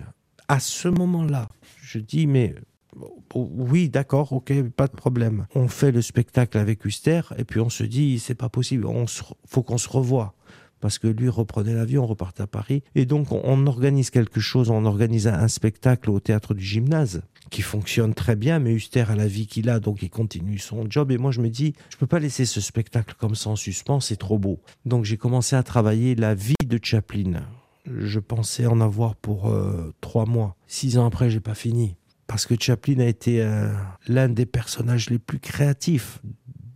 À 0.48 0.60
ce 0.60 0.89
moment-là, 0.89 1.48
je 1.82 2.00
dis, 2.00 2.27
mais 2.27 2.56
oui, 3.36 3.89
d'accord, 3.89 4.33
ok, 4.33 4.63
pas 4.69 4.88
de 4.88 4.95
problème. 4.95 5.48
On 5.55 5.67
fait 5.67 5.91
le 5.91 6.01
spectacle 6.01 6.57
avec 6.57 6.83
Huster, 6.86 7.21
et 7.38 7.43
puis 7.43 7.60
on 7.60 7.69
se 7.69 7.83
dit, 7.83 8.19
c'est 8.19 8.36
pas 8.36 8.50
possible, 8.50 8.86
on 8.86 9.05
faut 9.45 9.63
qu'on 9.63 9.77
se 9.77 9.89
revoie. 9.89 10.33
Parce 10.79 10.98
que 10.98 11.07
lui 11.07 11.29
reprenait 11.29 11.75
l'avion, 11.75 12.03
on 12.03 12.07
repartait 12.07 12.41
à 12.41 12.48
Paris. 12.48 12.81
Et 12.95 13.05
donc, 13.05 13.31
on, 13.31 13.67
organise 13.67 14.10
quelque 14.10 14.39
chose, 14.39 14.71
on 14.71 14.83
organise 14.86 15.27
un, 15.27 15.36
un 15.36 15.48
spectacle 15.48 16.10
au 16.10 16.19
théâtre 16.19 16.55
du 16.55 16.63
gymnase 16.63 17.21
qui 17.51 17.62
fonctionne 17.62 18.15
très 18.15 18.36
bien, 18.36 18.57
mais 18.57 18.74
Huster 18.74 19.05
a 19.07 19.15
la 19.15 19.27
vie 19.27 19.45
qu'il 19.45 19.69
a, 19.69 19.79
donc 19.79 20.01
il 20.01 20.10
continue 20.10 20.57
son 20.57 20.89
job. 20.89 21.12
Et 21.12 21.19
moi, 21.19 21.29
je 21.31 21.41
me 21.41 21.50
dis, 21.50 21.75
je 21.89 21.98
peux 21.98 22.07
pas 22.07 22.17
laisser 22.17 22.45
ce 22.45 22.62
spectacle 22.62 23.13
comme 23.19 23.36
ça 23.36 23.51
en 23.51 23.55
suspens, 23.55 24.00
c'est 24.00 24.15
trop 24.15 24.39
beau. 24.39 24.60
Donc, 24.86 25.05
j'ai 25.05 25.17
commencé 25.17 25.55
à 25.55 25.62
travailler 25.62 26.15
la 26.15 26.33
vie 26.33 26.55
de 26.65 26.79
Chaplin. 26.81 27.43
Je 27.86 28.19
pensais 28.19 28.65
en 28.65 28.79
avoir 28.79 29.15
pour 29.15 29.50
euh, 29.50 29.93
trois 30.01 30.25
mois. 30.25 30.55
Six 30.65 30.98
ans 30.98 31.05
après, 31.05 31.29
j'ai 31.29 31.39
pas 31.39 31.55
fini. 31.55 31.95
Parce 32.31 32.45
que 32.45 32.55
Chaplin 32.57 33.00
a 33.00 33.07
été 33.07 33.41
euh, 33.41 33.73
l'un 34.07 34.29
des 34.29 34.45
personnages 34.45 35.09
les 35.09 35.19
plus 35.19 35.39
créatifs 35.39 36.21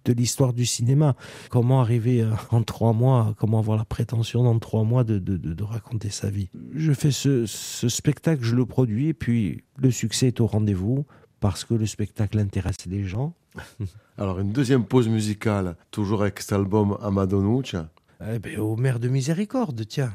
de 0.04 0.12
l'histoire 0.12 0.52
du 0.52 0.66
cinéma. 0.66 1.16
Comment 1.50 1.80
arriver 1.80 2.24
euh, 2.24 2.32
en 2.52 2.62
trois 2.62 2.92
mois, 2.92 3.34
comment 3.38 3.60
avoir 3.60 3.78
la 3.78 3.86
prétention 3.86 4.44
dans 4.44 4.60
trois 4.60 4.84
mois 4.84 5.06
de, 5.06 5.18
de, 5.18 5.38
de, 5.38 5.54
de 5.54 5.64
raconter 5.64 6.10
sa 6.10 6.30
vie? 6.30 6.50
Je 6.76 6.92
fais 6.92 7.10
ce, 7.10 7.46
ce 7.46 7.88
spectacle, 7.88 8.44
je 8.44 8.54
le 8.54 8.66
produis, 8.66 9.08
et 9.08 9.14
puis 9.14 9.64
le 9.78 9.92
succès 9.92 10.28
est 10.28 10.42
au 10.42 10.46
rendez-vous 10.46 11.06
parce 11.40 11.64
que 11.64 11.74
le 11.74 11.86
spectacle 11.86 12.38
intéresse 12.38 12.86
les 12.86 13.06
gens. 13.06 13.34
alors 14.18 14.40
une 14.42 14.52
deuxième 14.52 14.84
pause 14.84 15.08
musicale, 15.08 15.78
toujours 15.90 16.24
avec 16.24 16.42
cet 16.42 16.52
album 16.52 16.98
Amadonuccia. 17.02 17.90
Eh 18.30 18.40
ben, 18.40 18.60
au 18.60 18.76
maire 18.76 19.00
de 19.00 19.08
miséricorde, 19.08 19.88
tiens. 19.88 20.12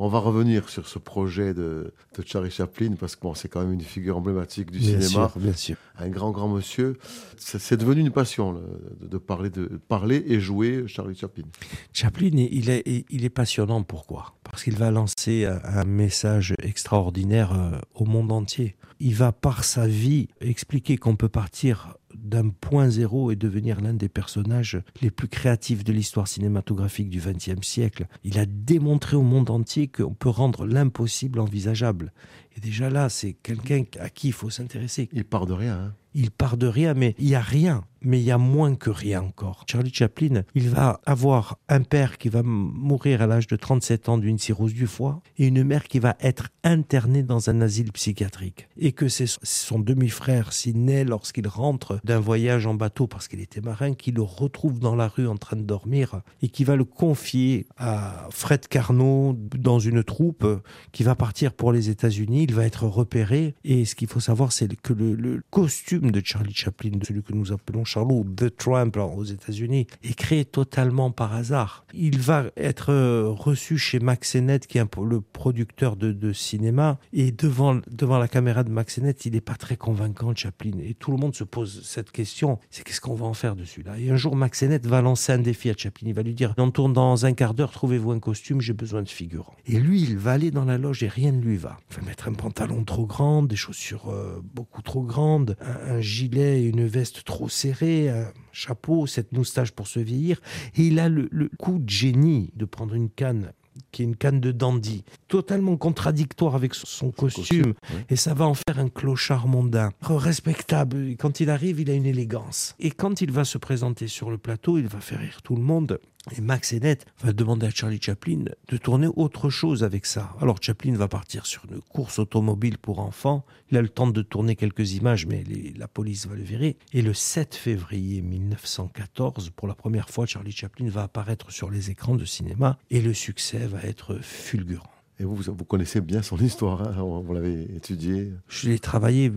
On 0.00 0.06
va 0.08 0.18
revenir 0.20 0.68
sur 0.68 0.86
ce 0.86 0.98
projet 1.00 1.54
de, 1.54 1.92
de 2.16 2.22
Charlie 2.24 2.52
Chaplin 2.52 2.92
parce 2.98 3.16
que 3.16 3.22
bon, 3.22 3.34
c'est 3.34 3.48
quand 3.48 3.60
même 3.60 3.72
une 3.72 3.80
figure 3.80 4.16
emblématique 4.16 4.70
du 4.70 4.78
Bien 4.78 5.00
cinéma, 5.00 5.28
sûr, 5.28 5.32
bien 5.40 5.52
sûr. 5.52 5.76
un 5.98 6.08
grand 6.08 6.30
grand 6.30 6.48
monsieur. 6.48 6.96
C'est 7.36 7.76
devenu 7.76 8.00
une 8.02 8.12
passion 8.12 8.52
de, 8.52 9.06
de 9.08 9.18
parler 9.18 9.50
de 9.50 9.66
parler 9.88 10.22
et 10.28 10.38
jouer 10.38 10.84
Charlie 10.86 11.16
Chaplin. 11.16 11.44
Chaplin, 11.92 12.30
il 12.32 12.70
est, 12.70 13.04
il 13.10 13.24
est 13.24 13.28
passionnant. 13.30 13.82
Pourquoi? 13.82 14.34
Parce 14.44 14.62
qu'il 14.62 14.76
va 14.76 14.90
lancer 14.92 15.46
un- 15.46 15.60
un 15.64 15.84
message 15.84 16.54
extraordinaire 16.62 17.52
euh, 17.52 17.78
au 17.94 18.04
monde 18.04 18.30
entier. 18.30 18.76
Il 19.00 19.14
va, 19.14 19.32
par 19.32 19.64
sa 19.64 19.86
vie, 19.86 20.28
expliquer 20.40 20.96
qu'on 20.96 21.16
peut 21.16 21.28
partir 21.28 21.96
d'un 22.28 22.50
point 22.50 22.90
zéro 22.90 23.30
et 23.30 23.36
devenir 23.36 23.80
l'un 23.80 23.94
des 23.94 24.08
personnages 24.08 24.80
les 25.00 25.10
plus 25.10 25.28
créatifs 25.28 25.82
de 25.84 25.92
l'histoire 25.92 26.28
cinématographique 26.28 27.10
du 27.10 27.20
XXe 27.20 27.66
siècle. 27.66 28.06
Il 28.24 28.38
a 28.38 28.46
démontré 28.46 29.16
au 29.16 29.22
monde 29.22 29.50
entier 29.50 29.88
qu'on 29.88 30.14
peut 30.14 30.28
rendre 30.28 30.66
l'impossible 30.66 31.40
envisageable. 31.40 32.12
Et 32.56 32.60
déjà 32.60 32.90
là, 32.90 33.08
c'est 33.08 33.32
quelqu'un 33.32 33.84
à 34.00 34.10
qui 34.10 34.28
il 34.28 34.32
faut 34.32 34.50
s'intéresser. 34.50 35.08
Il 35.12 35.24
part 35.24 35.46
de 35.46 35.52
rien. 35.52 35.78
hein. 35.78 35.94
Il 36.14 36.30
part 36.30 36.56
de 36.56 36.66
rien, 36.66 36.94
mais 36.94 37.14
il 37.18 37.28
y 37.28 37.34
a 37.34 37.40
rien. 37.40 37.84
Mais 38.02 38.20
il 38.20 38.24
y 38.24 38.30
a 38.30 38.38
moins 38.38 38.74
que 38.74 38.90
rien 38.90 39.22
encore. 39.22 39.64
Charlie 39.68 39.92
Chaplin, 39.92 40.42
il 40.54 40.68
va 40.68 41.00
avoir 41.06 41.58
un 41.68 41.82
père 41.82 42.18
qui 42.18 42.28
va 42.28 42.42
mourir 42.42 43.22
à 43.22 43.26
l'âge 43.26 43.46
de 43.46 43.56
37 43.56 44.08
ans 44.08 44.18
d'une 44.18 44.38
cirrhose 44.38 44.74
du 44.74 44.86
foie 44.86 45.20
et 45.36 45.46
une 45.46 45.64
mère 45.64 45.84
qui 45.84 45.98
va 45.98 46.16
être 46.20 46.48
internée 46.64 47.22
dans 47.22 47.50
un 47.50 47.60
asile 47.60 47.92
psychiatrique. 47.92 48.68
Et 48.78 48.92
que 48.92 49.08
c'est 49.08 49.26
son- 49.42 49.78
demi-frère 49.78 50.52
Sidney, 50.52 51.04
lorsqu'il 51.04 51.46
rentre 51.48 52.00
d'un 52.04 52.18
voyage 52.20 52.66
en 52.66 52.74
bateau 52.74 53.06
parce 53.06 53.28
qu'il 53.28 53.40
était 53.40 53.60
marin, 53.60 53.94
qui 53.94 54.10
le 54.10 54.22
retrouve 54.22 54.80
dans 54.80 54.94
la 54.96 55.08
rue 55.08 55.26
en 55.28 55.36
train 55.36 55.56
de 55.56 55.62
dormir 55.62 56.20
et 56.42 56.48
qui 56.48 56.64
va 56.64 56.74
le 56.76 56.84
confier 56.84 57.66
à 57.76 58.26
Fred 58.30 58.66
Carnot 58.68 59.34
dans 59.56 59.78
une 59.78 60.02
troupe 60.04 60.46
qui 60.92 61.04
va 61.04 61.14
partir 61.14 61.52
pour 61.52 61.72
les 61.72 61.90
États-Unis. 61.90 62.44
Il 62.44 62.54
va 62.54 62.64
être 62.66 62.84
repéré. 62.86 63.54
Et 63.64 63.84
ce 63.84 63.94
qu'il 63.94 64.08
faut 64.08 64.20
savoir, 64.20 64.52
c'est 64.52 64.68
que 64.76 64.92
le, 64.92 65.14
le 65.14 65.42
costume 65.50 66.10
de 66.10 66.20
Charlie 66.24 66.54
Chaplin, 66.54 66.90
celui 67.06 67.22
que 67.22 67.32
nous 67.32 67.52
appelons 67.52 67.84
Charlot, 67.88 68.24
The 68.36 68.54
Tramp 68.54 68.90
alors, 68.94 69.16
aux 69.16 69.24
États-Unis, 69.24 69.86
est 70.02 70.14
créé 70.14 70.44
totalement 70.44 71.10
par 71.10 71.34
hasard. 71.34 71.86
Il 71.94 72.18
va 72.18 72.44
être 72.56 72.92
euh, 72.92 73.30
reçu 73.30 73.78
chez 73.78 73.98
Max 73.98 74.32
Sennett, 74.32 74.66
qui 74.66 74.76
est 74.76 74.84
le 75.02 75.20
producteur 75.20 75.96
de, 75.96 76.12
de 76.12 76.32
cinéma. 76.34 76.98
Et 77.14 77.32
devant, 77.32 77.80
devant 77.90 78.18
la 78.18 78.28
caméra 78.28 78.62
de 78.62 78.70
Max 78.70 78.96
Sennett, 78.96 79.24
il 79.24 79.32
n'est 79.32 79.40
pas 79.40 79.54
très 79.54 79.76
convaincant, 79.76 80.34
Chaplin. 80.34 80.72
Et 80.82 80.92
tout 80.92 81.12
le 81.12 81.16
monde 81.16 81.34
se 81.34 81.44
pose 81.44 81.82
cette 81.82 82.10
question. 82.12 82.58
C'est 82.68 82.84
qu'est-ce 82.84 83.00
qu'on 83.00 83.14
va 83.14 83.24
en 83.24 83.32
faire 83.32 83.56
de 83.56 83.64
celui-là? 83.64 83.98
Et 83.98 84.10
un 84.10 84.16
jour, 84.16 84.36
Max 84.36 84.58
Sennett 84.58 84.84
va 84.86 85.00
lancer 85.00 85.32
un 85.32 85.38
défi 85.38 85.70
à 85.70 85.74
Chaplin. 85.74 86.08
Il 86.08 86.14
va 86.14 86.22
lui 86.22 86.34
dire, 86.34 86.52
on 86.58 86.70
tourne 86.70 86.92
dans 86.92 87.24
un 87.24 87.32
quart 87.32 87.54
d'heure, 87.54 87.70
trouvez-vous 87.70 88.10
un 88.10 88.20
costume, 88.20 88.60
j'ai 88.60 88.74
besoin 88.74 89.02
de 89.02 89.08
figurants. 89.08 89.56
Et 89.66 89.78
lui, 89.78 90.02
il 90.02 90.18
va 90.18 90.32
aller 90.32 90.50
dans 90.50 90.64
la 90.66 90.76
loge 90.76 91.02
et 91.02 91.08
rien 91.08 91.32
ne 91.32 91.40
lui 91.40 91.56
va. 91.56 91.78
Il 91.90 91.96
va 91.96 92.02
mettre 92.02 92.28
un 92.28 92.34
pantalon 92.34 92.84
trop 92.84 93.06
grand, 93.06 93.42
des 93.42 93.56
chaussures 93.56 94.10
euh, 94.10 94.42
beaucoup 94.54 94.82
trop 94.82 95.02
grandes, 95.02 95.56
un, 95.60 95.96
un 95.96 96.00
gilet 96.00 96.62
et 96.62 96.64
une 96.66 96.86
veste 96.86 97.24
trop 97.24 97.48
serrée, 97.48 97.77
un 97.82 98.32
chapeau, 98.52 99.06
cette 99.06 99.32
moustache 99.32 99.72
pour 99.72 99.86
se 99.86 100.00
vieillir. 100.00 100.40
Et 100.76 100.82
il 100.82 100.98
a 100.98 101.08
le, 101.08 101.28
le 101.30 101.50
coup 101.58 101.78
de 101.78 101.88
génie 101.88 102.50
de 102.56 102.64
prendre 102.64 102.94
une 102.94 103.10
canne 103.10 103.52
qui 103.92 104.02
est 104.02 104.04
une 104.04 104.16
canne 104.16 104.40
de 104.40 104.52
dandy, 104.52 105.04
totalement 105.28 105.76
contradictoire 105.76 106.54
avec 106.54 106.74
son 106.74 107.10
costume, 107.10 107.42
costume, 107.44 107.74
oui. 107.94 108.00
et 108.10 108.16
ça 108.16 108.34
va 108.34 108.46
en 108.46 108.54
faire 108.54 108.78
un 108.78 108.88
clochard 108.88 109.46
mondain, 109.46 109.90
respectable. 110.02 111.16
Quand 111.16 111.40
il 111.40 111.50
arrive, 111.50 111.80
il 111.80 111.90
a 111.90 111.94
une 111.94 112.06
élégance. 112.06 112.74
Et 112.80 112.90
quand 112.90 113.20
il 113.20 113.32
va 113.32 113.44
se 113.44 113.58
présenter 113.58 114.08
sur 114.08 114.30
le 114.30 114.38
plateau, 114.38 114.78
il 114.78 114.88
va 114.88 115.00
faire 115.00 115.20
rire 115.20 115.40
tout 115.42 115.56
le 115.56 115.62
monde. 115.62 116.00
Et 116.36 116.40
Max 116.40 116.68
Sennett 116.70 117.06
va 117.22 117.32
demander 117.32 117.66
à 117.66 117.70
Charlie 117.70 118.00
Chaplin 118.00 118.44
de 118.68 118.76
tourner 118.76 119.08
autre 119.16 119.48
chose 119.50 119.82
avec 119.82 120.04
ça. 120.06 120.34
Alors 120.40 120.58
Chaplin 120.60 120.94
va 120.94 121.08
partir 121.08 121.46
sur 121.46 121.64
une 121.70 121.80
course 121.80 122.18
automobile 122.18 122.78
pour 122.78 122.98
enfants. 123.00 123.44
Il 123.70 123.78
a 123.78 123.82
le 123.82 123.88
temps 123.88 124.06
de 124.08 124.22
tourner 124.22 124.54
quelques 124.56 124.92
images, 124.92 125.26
mais 125.26 125.42
les- 125.44 125.72
la 125.76 125.88
police 125.88 126.26
va 126.26 126.34
le 126.36 126.42
virer. 126.42 126.76
Et 126.92 127.02
le 127.02 127.14
7 127.14 127.54
février 127.54 128.20
1914, 128.22 129.50
pour 129.56 129.68
la 129.68 129.74
première 129.74 130.08
fois, 130.10 130.26
Charlie 130.26 130.52
Chaplin 130.52 130.88
va 130.88 131.02
apparaître 131.04 131.50
sur 131.50 131.70
les 131.70 131.90
écrans 131.90 132.14
de 132.16 132.24
cinéma 132.24 132.78
et 132.90 133.00
le 133.00 133.14
succès 133.14 133.66
va 133.66 133.82
être 133.82 134.18
fulgurant. 134.22 134.90
Et 135.20 135.24
vous, 135.24 135.34
vous 135.36 135.64
connaissez 135.64 136.00
bien 136.00 136.22
son 136.22 136.36
histoire. 136.38 136.82
hein, 136.82 137.02
vous 137.24 137.32
l'avez 137.34 137.62
étudiée. 137.74 138.32
Je 138.48 138.68
l'ai 138.68 138.78
travaillé 138.78 139.30
euh, 139.30 139.32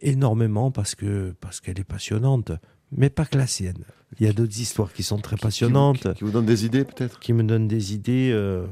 énormément 0.00 0.70
parce 0.70 0.94
parce 1.40 1.60
qu'elle 1.60 1.78
est 1.80 1.84
passionnante, 1.84 2.52
mais 2.92 3.10
pas 3.10 3.24
que 3.26 3.36
la 3.38 3.46
sienne. 3.46 3.84
Il 4.20 4.26
y 4.26 4.28
a 4.28 4.32
d'autres 4.32 4.58
histoires 4.60 4.92
qui 4.92 5.02
sont 5.02 5.18
très 5.18 5.36
passionnantes, 5.36 6.02
Qui, 6.02 6.14
qui 6.18 6.24
vous 6.24 6.30
donne 6.30 6.46
des 6.46 6.64
idées 6.66 6.84
peut-être? 6.84 7.18
Qui 7.20 7.32
me 7.32 7.42
donnent 7.42 7.68
des 7.68 7.94
idées. 7.94 8.30
euh, 8.32 8.66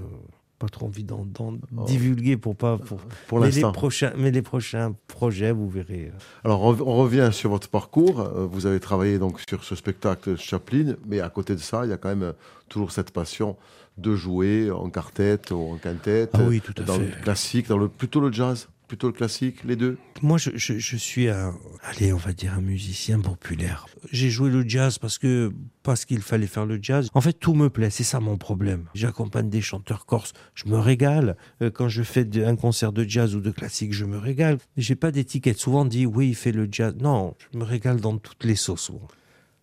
pas 0.59 0.69
trop 0.69 0.85
envie 0.87 1.05
d'en 1.05 1.27
Oh. 1.39 1.85
divulguer 1.87 2.37
pour 2.37 2.55
pas 2.55 2.77
pour. 2.77 2.99
pour 3.29 3.41
mais 3.41 3.47
les 3.47 3.53
l'instant. 3.53 3.73
prochains, 3.73 4.13
mais 4.19 4.31
les 4.31 4.43
prochains 4.43 4.95
projets, 5.09 5.53
vous 5.53 5.71
verrez. 5.71 6.13
Alors, 6.45 6.63
on, 6.63 6.73
on 6.81 6.97
revient 6.97 7.31
sur 7.33 7.49
votre 7.49 7.69
parcours. 7.71 8.21
Euh, 8.21 8.45
Vous 8.45 8.67
avez 8.67 8.79
travaillé 8.79 9.19
donc 9.19 9.41
sur 9.49 9.65
ce 9.65 9.75
spectacle 9.75 10.37
Chaplin, 10.37 10.97
mais 11.07 11.21
à 11.21 11.31
côté 11.31 11.55
de 11.55 11.61
ça, 11.61 11.87
il 11.87 11.89
y 11.91 11.93
a 11.95 11.97
quand 11.97 12.11
même 12.11 12.23
euh, 12.25 12.33
toujours 12.69 12.93
cette 12.93 13.11
passion 13.11 13.57
de 13.97 14.15
jouer 14.15 14.71
en 14.71 14.91
quartet 14.91 15.39
ou 15.51 15.73
en 15.73 15.77
quintette, 15.79 16.33
Ah 16.35 16.41
oui, 16.47 16.61
tout 16.61 16.75
à 16.77 16.83
dans 16.85 16.95
fait. 16.97 17.07
le 17.07 17.23
classique, 17.23 17.67
dans 17.69 17.79
le 17.79 17.89
plutôt 17.89 18.21
le 18.21 18.31
jazz, 18.31 18.69
plutôt 18.91 19.07
le 19.07 19.13
classique, 19.13 19.63
les 19.63 19.77
deux? 19.77 19.99
Moi, 20.21 20.37
je, 20.37 20.51
je, 20.57 20.77
je 20.77 20.97
suis 20.97 21.29
un, 21.29 21.55
allez, 21.85 22.13
on 22.13 22.17
va 22.17 22.33
dire 22.33 22.55
un 22.55 22.61
musicien 22.61 23.21
populaire. 23.21 23.87
J'ai 24.11 24.31
joué 24.31 24.51
le 24.51 24.69
jazz 24.69 24.99
parce 24.99 25.17
que 25.17 25.53
parce 25.85 26.05
qu'il 26.05 26.23
fallait 26.23 26.49
faire 26.49 26.67
le 26.67 26.81
jazz. 26.83 27.09
En 27.15 27.21
fait, 27.21 27.35
tout 27.35 27.55
me 27.55 27.71
plaît. 27.71 27.91
C'est 27.91 28.03
ça 28.03 28.19
mon 28.19 28.37
problème. 28.37 28.87
J'accompagne 28.95 29.49
des 29.49 29.61
chanteurs 29.61 30.07
corses, 30.07 30.33
je 30.57 30.67
me 30.67 30.77
régale. 30.77 31.37
Euh, 31.63 31.71
Quand 31.71 31.89
je 31.89 32.03
fais 32.03 32.27
un 32.45 32.57
concert 32.57 32.91
de 32.93 33.05
jazz 33.05 33.37
ou 33.37 33.41
de 33.41 33.53
classique, 33.53 33.93
je 33.93 34.05
me 34.05 34.19
régale. 34.19 34.59
J'ai 34.77 34.97
pas 34.97 35.13
d'étiquette. 35.13 35.59
Souvent 35.59 35.83
on 35.83 35.85
dit 35.85 36.05
oui, 36.05 36.31
il 36.31 36.35
fait 36.35 36.51
le 36.51 36.67
jazz. 36.69 36.93
Non, 36.99 37.37
je 37.53 37.57
me 37.57 37.63
régale 37.63 38.01
dans 38.01 38.19
toutes 38.19 38.43
les 38.43 38.57
sauces. 38.57 38.91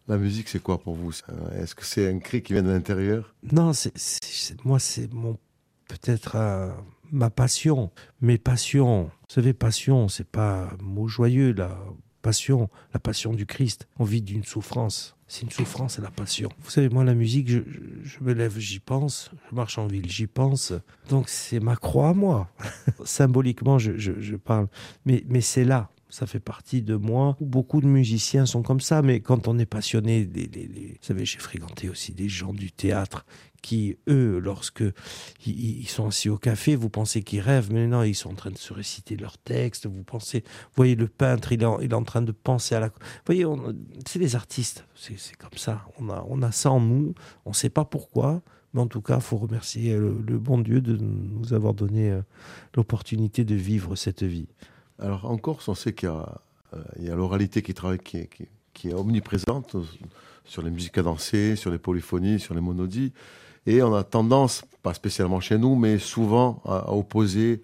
La 0.08 0.18
musique, 0.18 0.48
c'est 0.48 0.64
quoi 0.64 0.78
pour 0.80 0.96
vous? 0.96 1.12
Euh, 1.28 1.62
Est-ce 1.62 1.76
que 1.76 1.86
c'est 1.86 2.08
un 2.10 2.20
cri 2.20 2.42
qui 2.42 2.54
vient 2.54 2.64
de 2.64 2.70
l'intérieur? 2.70 3.36
Non, 3.52 3.74
c'est 3.74 3.92
moi, 4.64 4.80
c'est 4.80 5.14
mon 5.14 5.38
peut-être 5.90 6.36
euh, 6.36 6.72
ma 7.12 7.30
passion. 7.30 7.92
Mes 8.22 8.38
passions. 8.38 9.06
Vous 9.06 9.34
savez, 9.34 9.54
passion, 9.54 10.08
c'est 10.08 10.28
pas 10.28 10.70
un 10.72 10.84
mot 10.84 11.08
joyeux. 11.08 11.54
La 11.54 11.78
passion, 12.22 12.70
la 12.94 13.00
passion 13.00 13.34
du 13.34 13.46
Christ. 13.46 13.88
On 14.00 14.04
vit 14.04 14.22
d'une 14.22 14.44
souffrance. 14.44 15.16
C'est 15.30 15.42
une 15.42 15.52
souffrance, 15.52 15.96
c'est 15.96 16.02
la 16.02 16.12
passion. 16.12 16.50
Vous 16.60 16.70
savez, 16.70 16.88
moi, 16.88 17.04
la 17.04 17.14
musique, 17.14 17.50
je, 17.50 17.62
me 18.22 18.34
lève, 18.34 18.58
j'y 18.58 18.80
pense. 18.80 19.30
Je 19.50 19.56
marche 19.56 19.78
en 19.78 19.86
ville, 19.88 20.10
j'y 20.10 20.28
pense. 20.28 20.72
Donc, 21.10 21.28
c'est 21.28 21.60
ma 21.60 21.76
croix 21.76 22.14
moi. 22.14 22.50
Symboliquement, 23.04 23.78
je, 23.78 23.98
je- 23.98 24.36
parle. 24.36 24.68
Mais, 25.06 25.24
mais 25.28 25.42
c'est 25.42 25.66
là. 25.66 25.90
Ça 26.10 26.26
fait 26.26 26.40
partie 26.40 26.82
de 26.82 26.96
moi. 26.96 27.36
Beaucoup 27.42 27.82
de 27.82 27.88
musiciens 27.88 28.46
sont 28.46 28.62
comme 28.62 28.80
ça, 28.80 29.02
mais 29.02 29.20
quand 29.20 29.50
on 29.50 29.60
est 29.60 29.66
passionné, 29.66 30.24
vous 30.24 30.96
savez, 31.02 31.26
j'ai 31.26 31.40
fréquenté 31.40 31.90
aussi 31.90 32.14
des 32.14 32.30
gens 32.30 32.54
du 32.54 32.72
théâtre 32.72 33.26
qui, 33.62 33.98
eux, 34.08 34.40
lorsque 34.40 34.84
ils, 35.46 35.88
sont 35.88 36.08
assis 36.08 36.30
au 36.30 36.38
café, 36.38 36.76
vous 36.76 36.90
pensez 36.90 37.22
qu'ils 37.22 37.42
rêvent, 37.42 37.72
mais 37.72 37.88
non, 37.88 38.04
ils 38.04 38.16
sont 38.16 38.30
en 38.30 38.36
train 38.36 38.52
de 38.52 38.58
se 38.58 38.74
réciter 38.74 39.16
leurs 39.16 39.38
textes. 39.38 39.88
Vous 39.88 40.04
pensez, 40.04 40.44
voyez 40.76 40.96
le 40.96 41.08
peintre, 41.08 41.52
il 41.52 41.64
est 41.64 41.94
en, 41.94 42.04
train 42.04 42.22
de 42.22 42.32
penser 42.32 42.76
à 42.76 42.80
la. 42.80 42.88
Vous 42.88 42.94
voyez, 43.26 43.46
c'est 44.06 44.20
les 44.20 44.36
artistes, 44.36 44.86
c'est 44.96 45.36
comme 45.38 45.58
ça. 45.58 45.88
On 46.00 46.10
a, 46.10 46.26
on 46.30 46.42
a 46.42 46.52
ça 46.52 46.72
en 46.72 46.80
nous, 46.80 47.14
on 47.46 47.50
ne 47.50 47.56
sait 47.56 47.70
pas 47.70 47.86
pourquoi, 47.86 48.42
mais 48.74 48.82
en 48.82 48.88
tout 48.88 49.02
cas, 49.02 49.16
il 49.16 49.22
faut 49.22 49.38
remercier 49.38 49.96
le, 49.96 50.38
bon 50.38 50.60
Dieu 50.60 50.82
de 50.82 50.98
nous 50.98 51.54
avoir 51.54 51.74
donné 51.74 52.12
euh, 52.12 52.22
l'opportunité 52.76 53.44
de 53.44 53.56
vivre 53.56 53.96
cette 53.96 54.24
vie. 54.24 54.48
Alors 55.00 55.26
en 55.26 55.38
Corse, 55.38 55.68
on 55.68 55.76
sait 55.76 55.94
qu'il 55.94 56.10
y 56.10 56.12
a, 56.12 56.42
euh, 56.74 56.84
y 57.00 57.10
a 57.10 57.16
l'oralité 57.16 57.62
qui 57.62 57.74
travaille, 57.74 58.00
qui 58.00 58.90
est 58.90 58.94
omniprésente 58.94 59.76
euh, 59.76 59.84
sur 60.48 60.62
les 60.62 60.72
musiques 60.72 60.98
à 60.98 61.04
danser, 61.04 61.56
sur 61.56 61.72
les 61.72 61.78
polyphonies, 61.78 62.40
sur 62.40 62.54
les 62.54 62.62
monodies. 62.62 63.14
Et 63.68 63.84
on 63.84 63.94
a 63.94 64.04
tendance, 64.04 64.64
pas 64.82 64.94
spécialement 64.94 65.42
chez 65.42 65.58
nous, 65.58 65.76
mais 65.76 66.00
souvent 66.00 66.62
à, 66.66 66.94
opposer 66.94 67.62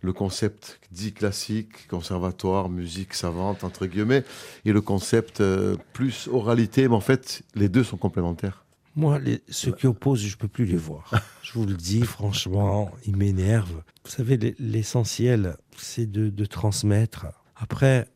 le 0.00 0.12
concept 0.12 0.80
dit 0.90 1.12
classique, 1.12 1.86
conservatoire, 1.88 2.68
musique 2.68 3.14
savante, 3.14 3.62
entre 3.64 3.86
guillemets, 3.86 4.24
et 4.64 4.72
le 4.72 4.80
concept 4.82 5.40
euh, 5.40 5.76
plus 5.94 6.28
oralité. 6.30 6.88
Mais 6.88 6.94
en 6.96 7.00
fait, 7.00 7.42
les 7.54 7.68
deux 7.68 7.84
sont 7.84 7.96
complémentaires. 7.96 8.64
Moi, 8.96 9.18
les- 9.20 9.42
ceux 9.48 9.72
qui 9.72 9.86
opposent, 9.86 10.20
je 10.22 10.36
peux 10.36 10.48
plus 10.48 10.66
les 10.66 10.76
voir. 10.76 11.10
Je 11.42 11.52
vous 11.54 11.66
le 11.66 11.74
dis, 11.74 12.02
franchement, 12.02 12.90
ils 13.06 13.16
m'énervent. 13.16 13.82
Vous 14.04 14.10
savez, 14.10 14.36
l'e- 14.36 14.54
l'essentiel, 14.58 15.56
c'est 15.76 16.10
de, 16.10 16.44
transmettre. 16.46 17.26
Après, 17.56 18.08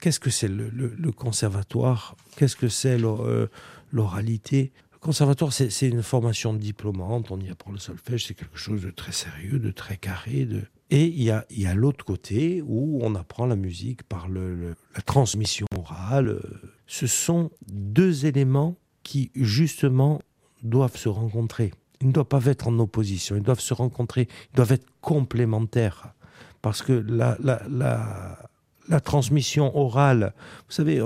qu'est-ce 0.00 0.20
que 0.20 0.30
c'est 0.30 0.48
le, 0.48 1.12
conservatoire? 1.12 2.16
Qu'est-ce 2.36 2.56
que 2.56 2.68
c'est 2.68 2.98
euh, 3.02 3.46
l'oralité? 3.92 4.72
Conservatoire, 5.00 5.52
c'est 5.52 5.88
une 5.88 6.02
formation 6.02 6.54
diplômante. 6.54 7.30
On 7.30 7.40
y 7.40 7.50
apprend 7.50 7.70
le 7.70 7.78
solfège. 7.78 8.26
C'est 8.26 8.34
quelque 8.34 8.58
chose 8.58 8.82
de 8.82 8.90
très 8.90 9.12
sérieux, 9.12 9.60
de 9.60 9.70
très 9.70 9.96
carré. 9.96 10.48
Et 10.90 11.04
il 11.04 11.22
y 11.22 11.30
a, 11.30 11.74
l'autre 11.74 12.04
côté 12.04 12.62
où 12.66 12.98
on 13.02 13.14
apprend 13.14 13.46
la 13.46 13.56
musique 13.56 14.02
par 14.02 14.28
la 14.28 15.02
transmission 15.02 15.66
orale. 15.76 16.40
Ce 16.86 17.06
sont 17.06 17.50
deux 17.68 18.26
éléments 18.26 18.76
qui, 19.04 19.30
justement, 19.36 20.20
doivent 20.62 20.96
se 20.96 21.08
rencontrer. 21.08 21.72
Ils 22.00 22.08
ne 22.08 22.12
doivent 22.12 22.26
pas 22.26 22.44
être 22.46 22.68
en 22.68 22.78
opposition, 22.78 23.36
ils 23.36 23.42
doivent 23.42 23.60
se 23.60 23.74
rencontrer, 23.74 24.28
ils 24.52 24.56
doivent 24.56 24.72
être 24.72 24.86
complémentaires. 25.00 26.14
Parce 26.60 26.82
que 26.82 26.92
la 26.92 29.00
transmission 29.00 29.76
orale, 29.76 30.34
vous 30.66 30.72
savez, 30.72 31.00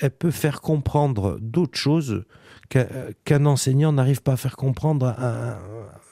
elle, 0.00 0.10
peut 0.10 0.32
faire 0.32 0.60
comprendre 0.60 1.38
d'autres 1.40 1.78
choses 1.78 2.24
qu'un 2.68 3.46
enseignant 3.46 3.92
n'arrive 3.92 4.22
pas 4.22 4.32
à 4.32 4.36
faire 4.36 4.56
comprendre, 4.56 5.14
un, 5.18 5.58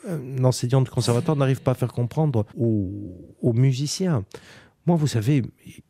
un, 0.09 0.45
enseignant 0.45 0.83
de 0.83 0.89
conservatoire 0.89 1.37
n'arrive 1.37 1.63
pas 1.63 1.73
à 1.73 1.75
faire 1.75 1.93
comprendre 1.93 2.47
aux, 2.57 3.53
musiciens. 3.53 4.25
Moi, 4.87 4.97
vous 4.97 5.07
savez, 5.07 5.43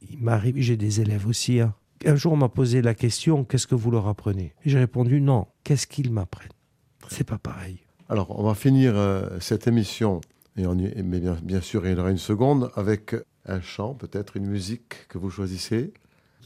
il 0.03 0.19
m'arrive, 0.19 0.55
j'ai 0.59 0.77
des 0.77 1.01
élèves 1.01 1.27
aussi. 1.27 1.61
Hein. 1.61 1.75
Un 2.07 2.17
jour, 2.17 2.33
on 2.33 2.37
m'a 2.37 2.49
posé 2.49 2.83
la 2.83 2.95
question 2.95 3.45
qu'est-ce 3.45 3.67
que 3.67 3.75
vous 3.75 3.91
leur 3.91 4.09
apprenez? 4.09 4.55
J'ai 4.65 4.79
répondu 4.79 5.21
non. 5.21 5.47
Qu'est-ce 5.65 5.87
qu'ils 5.87 6.13
m'apprennent? 6.13 6.51
C'est 7.09 7.25
pas 7.25 7.39
pareil. 7.39 7.81
Alors, 8.09 8.39
on 8.39 8.45
va 8.45 8.55
finir 8.55 8.93
euh, 8.97 9.39
cette 9.41 9.67
émission, 9.67 10.21
et 10.57 10.67
on 10.67 10.75
mais 10.75 11.21
bien, 11.21 11.39
bien, 11.43 11.61
sûr, 11.61 11.87
il 11.87 11.97
y 11.97 12.01
aura 12.01 12.11
une 12.11 12.19
seconde, 12.19 12.71
avec 12.77 13.15
un 13.47 13.61
chant, 13.61 13.95
peut-être 13.95 14.37
une 14.37 14.47
musique 14.47 15.09
que 15.09 15.19
vous 15.19 15.31
choisissez. 15.31 15.93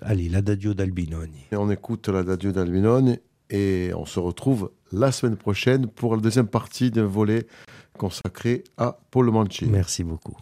Allez, 0.01 0.29
l'Adagio 0.29 0.75
d'Albinoni. 0.75 1.47
Et 1.51 1.57
on 1.57 1.71
écoute 1.71 2.09
l'Adagio 2.09 2.53
d'Albinoni 2.53 3.19
et 3.51 3.91
on 3.95 4.07
se 4.07 4.21
retrouve 4.21 4.71
la 4.93 5.13
semaine 5.13 5.37
prochaine 5.37 5.87
pour 5.87 6.17
la 6.17 6.23
deuxième 6.23 6.49
partie 6.49 6.91
d'un 6.91 7.07
volet 7.07 7.47
consacré 7.97 8.65
à 8.77 8.99
Paul 9.11 9.31
Manchi. 9.31 9.67
Merci 9.67 10.05
beaucoup. 10.05 10.37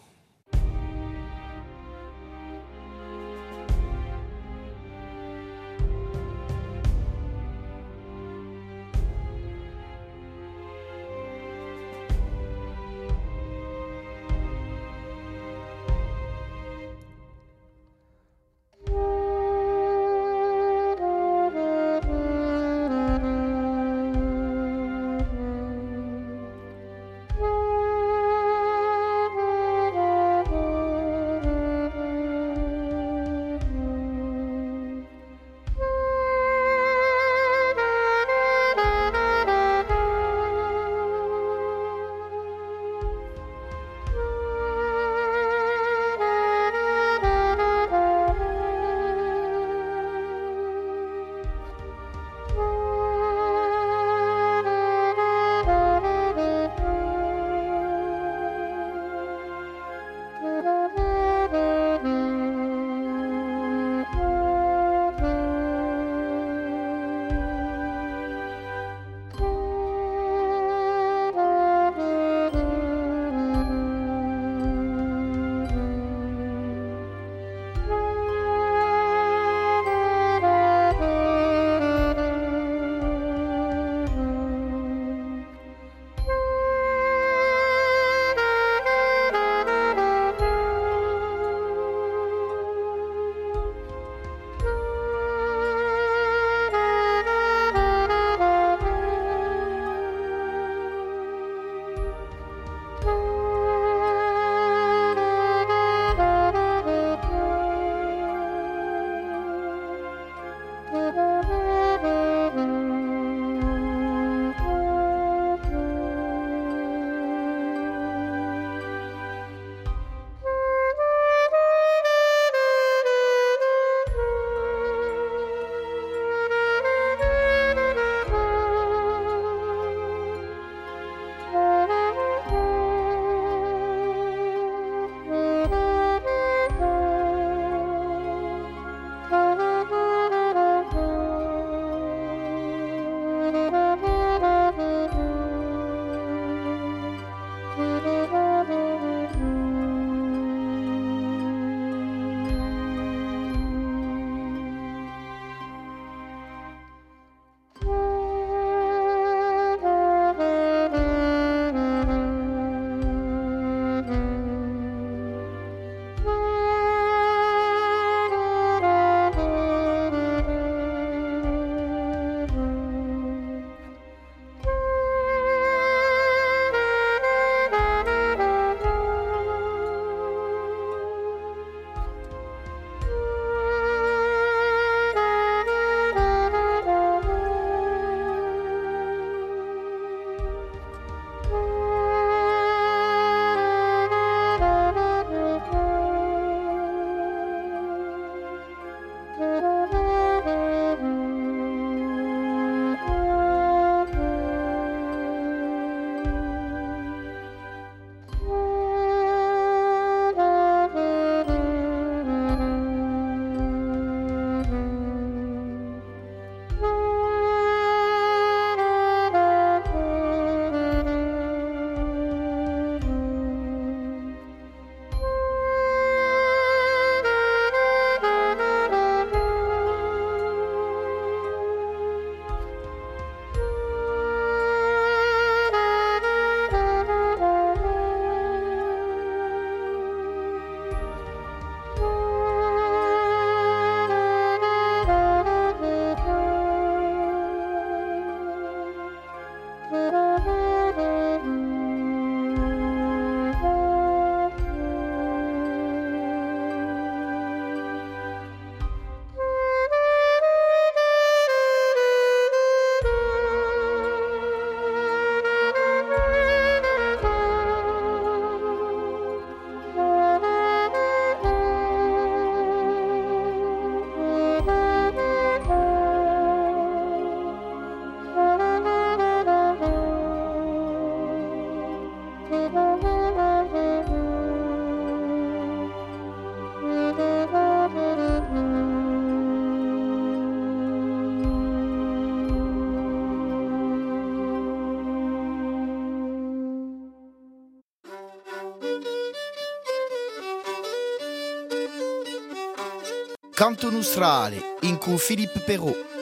Canto 303.57 303.89
Nostrale 303.89 304.75
in 304.81 304.99
cui 304.99 305.17
Philippe 305.17 305.61
Perrault. 305.61 306.16